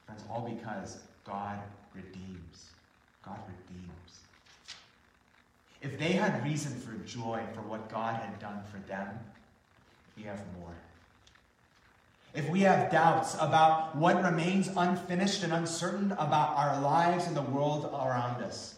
Friends, 0.05 0.23
all 0.29 0.49
because 0.49 0.99
God 1.25 1.59
redeems. 1.93 2.71
God 3.23 3.39
redeems. 3.47 3.91
If 5.81 5.99
they 5.99 6.13
had 6.13 6.43
reason 6.43 6.73
for 6.79 6.93
joy 7.05 7.43
for 7.53 7.61
what 7.61 7.89
God 7.89 8.15
had 8.15 8.39
done 8.39 8.61
for 8.71 8.77
them, 8.87 9.07
we 10.15 10.23
have 10.23 10.41
more. 10.59 10.75
If 12.33 12.49
we 12.49 12.61
have 12.61 12.89
doubts 12.89 13.35
about 13.41 13.93
what 13.93 14.23
remains 14.23 14.69
unfinished 14.69 15.43
and 15.43 15.51
uncertain 15.51 16.13
about 16.13 16.55
our 16.55 16.79
lives 16.79 17.27
and 17.27 17.35
the 17.35 17.41
world 17.41 17.89
around 17.93 18.41
us, 18.41 18.75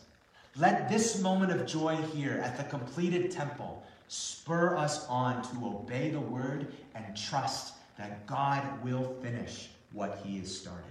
let 0.58 0.90
this 0.90 1.22
moment 1.22 1.52
of 1.52 1.68
joy 1.68 1.96
here 1.96 2.42
at 2.44 2.58
the 2.58 2.64
completed 2.64 3.30
temple 3.30 3.84
spur 4.08 4.76
us 4.76 5.08
on 5.08 5.44
to 5.44 5.68
obey 5.68 6.10
the 6.10 6.20
word 6.20 6.74
and 6.96 7.16
trust 7.16 7.76
that 8.00 8.26
God 8.26 8.84
will 8.84 9.16
finish 9.22 9.70
what 9.92 10.20
he 10.24 10.40
has 10.40 10.56
started. 10.60 10.86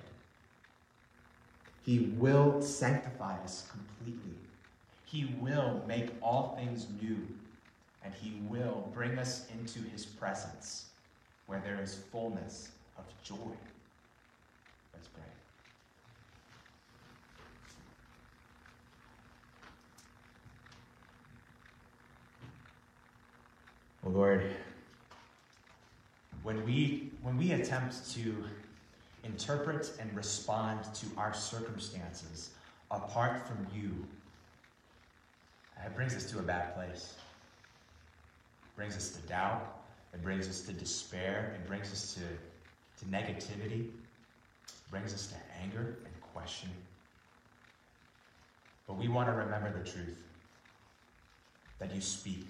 He 1.84 2.14
will 2.16 2.62
sanctify 2.62 3.42
us 3.42 3.68
completely. 3.72 4.38
He 5.04 5.34
will 5.40 5.82
make 5.88 6.10
all 6.22 6.56
things 6.56 6.86
new, 7.02 7.26
and 8.04 8.14
he 8.14 8.40
will 8.48 8.88
bring 8.94 9.18
us 9.18 9.48
into 9.52 9.80
his 9.90 10.06
presence 10.06 10.86
where 11.52 11.60
there 11.60 11.82
is 11.82 11.96
fullness 12.10 12.70
of 12.96 13.04
joy. 13.22 13.36
Let's 14.94 15.06
pray. 15.08 15.22
Oh 24.06 24.08
Lord, 24.08 24.50
when 26.42 26.64
we, 26.64 27.10
when 27.20 27.36
we 27.36 27.52
attempt 27.52 28.10
to 28.14 28.34
interpret 29.22 29.92
and 30.00 30.10
respond 30.16 30.82
to 30.94 31.06
our 31.18 31.34
circumstances 31.34 32.52
apart 32.90 33.46
from 33.46 33.66
you, 33.74 34.06
it 35.84 35.94
brings 35.94 36.16
us 36.16 36.30
to 36.30 36.38
a 36.38 36.42
bad 36.42 36.74
place. 36.74 37.14
It 38.62 38.74
brings 38.74 38.96
us 38.96 39.10
to 39.10 39.20
doubt. 39.28 39.81
It 40.12 40.22
brings 40.22 40.48
us 40.48 40.60
to 40.62 40.72
despair. 40.72 41.56
It 41.56 41.66
brings 41.66 41.90
us 41.92 42.14
to, 42.14 43.04
to 43.04 43.10
negativity. 43.10 43.86
It 43.86 44.90
brings 44.90 45.14
us 45.14 45.26
to 45.28 45.34
anger 45.62 45.98
and 46.04 46.20
questioning. 46.34 46.76
But 48.86 48.98
we 48.98 49.08
want 49.08 49.28
to 49.28 49.32
remember 49.32 49.72
the 49.72 49.88
truth 49.88 50.18
that 51.78 51.94
you 51.94 52.00
speak, 52.00 52.46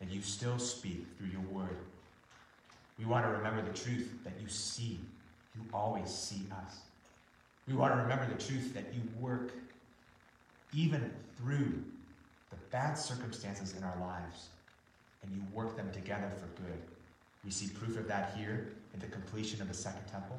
that 0.00 0.10
you 0.10 0.22
still 0.22 0.58
speak 0.58 1.06
through 1.18 1.28
your 1.28 1.42
word. 1.52 1.76
We 2.98 3.04
want 3.04 3.26
to 3.26 3.30
remember 3.30 3.62
the 3.62 3.76
truth 3.76 4.10
that 4.24 4.34
you 4.40 4.48
see. 4.48 5.00
You 5.54 5.62
always 5.72 6.08
see 6.08 6.46
us. 6.50 6.78
We 7.68 7.74
want 7.74 7.94
to 7.94 8.00
remember 8.00 8.26
the 8.26 8.42
truth 8.42 8.72
that 8.74 8.94
you 8.94 9.02
work 9.20 9.52
even 10.72 11.10
through 11.36 11.82
the 12.50 12.56
bad 12.70 12.94
circumstances 12.94 13.74
in 13.76 13.82
our 13.82 13.96
lives, 14.00 14.48
and 15.26 15.36
you 15.36 15.42
work 15.52 15.76
them 15.76 15.90
together 15.92 16.30
for 16.30 16.62
good. 16.62 16.80
We 17.44 17.50
see 17.50 17.68
proof 17.68 17.96
of 17.98 18.08
that 18.08 18.34
here 18.36 18.68
in 18.94 19.00
the 19.00 19.06
completion 19.06 19.60
of 19.60 19.68
the 19.68 19.74
Second 19.74 20.06
Temple. 20.10 20.38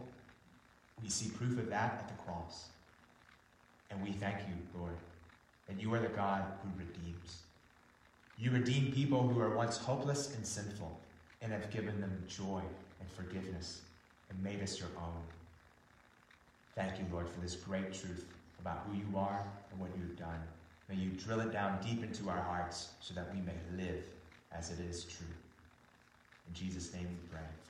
We 1.01 1.09
see 1.09 1.29
proof 1.29 1.57
of 1.59 1.69
that 1.69 1.93
at 1.99 2.07
the 2.07 2.23
cross. 2.23 2.67
And 3.89 4.01
we 4.03 4.11
thank 4.11 4.39
you, 4.39 4.79
Lord, 4.79 4.97
that 5.67 5.79
you 5.79 5.93
are 5.93 5.99
the 5.99 6.07
God 6.07 6.43
who 6.63 6.69
redeems. 6.77 7.39
You 8.37 8.51
redeem 8.51 8.91
people 8.91 9.27
who 9.27 9.39
are 9.39 9.55
once 9.55 9.77
hopeless 9.77 10.35
and 10.35 10.45
sinful 10.45 10.99
and 11.41 11.51
have 11.51 11.71
given 11.71 12.01
them 12.01 12.23
joy 12.27 12.61
and 12.99 13.09
forgiveness 13.09 13.81
and 14.29 14.43
made 14.43 14.61
us 14.61 14.79
your 14.79 14.89
own. 14.97 15.21
Thank 16.75 16.99
you, 16.99 17.05
Lord, 17.11 17.29
for 17.29 17.39
this 17.39 17.55
great 17.55 17.93
truth 17.93 18.25
about 18.59 18.85
who 18.87 18.97
you 18.97 19.17
are 19.17 19.43
and 19.71 19.79
what 19.79 19.89
you've 19.97 20.17
done. 20.17 20.41
May 20.89 20.95
you 20.95 21.09
drill 21.11 21.41
it 21.41 21.51
down 21.51 21.79
deep 21.81 22.03
into 22.03 22.29
our 22.29 22.41
hearts 22.41 22.89
so 22.99 23.13
that 23.13 23.33
we 23.33 23.41
may 23.41 23.83
live 23.83 24.03
as 24.57 24.71
it 24.71 24.79
is 24.79 25.03
true. 25.03 25.27
In 26.47 26.53
Jesus' 26.53 26.93
name 26.93 27.07
we 27.09 27.29
pray. 27.29 27.66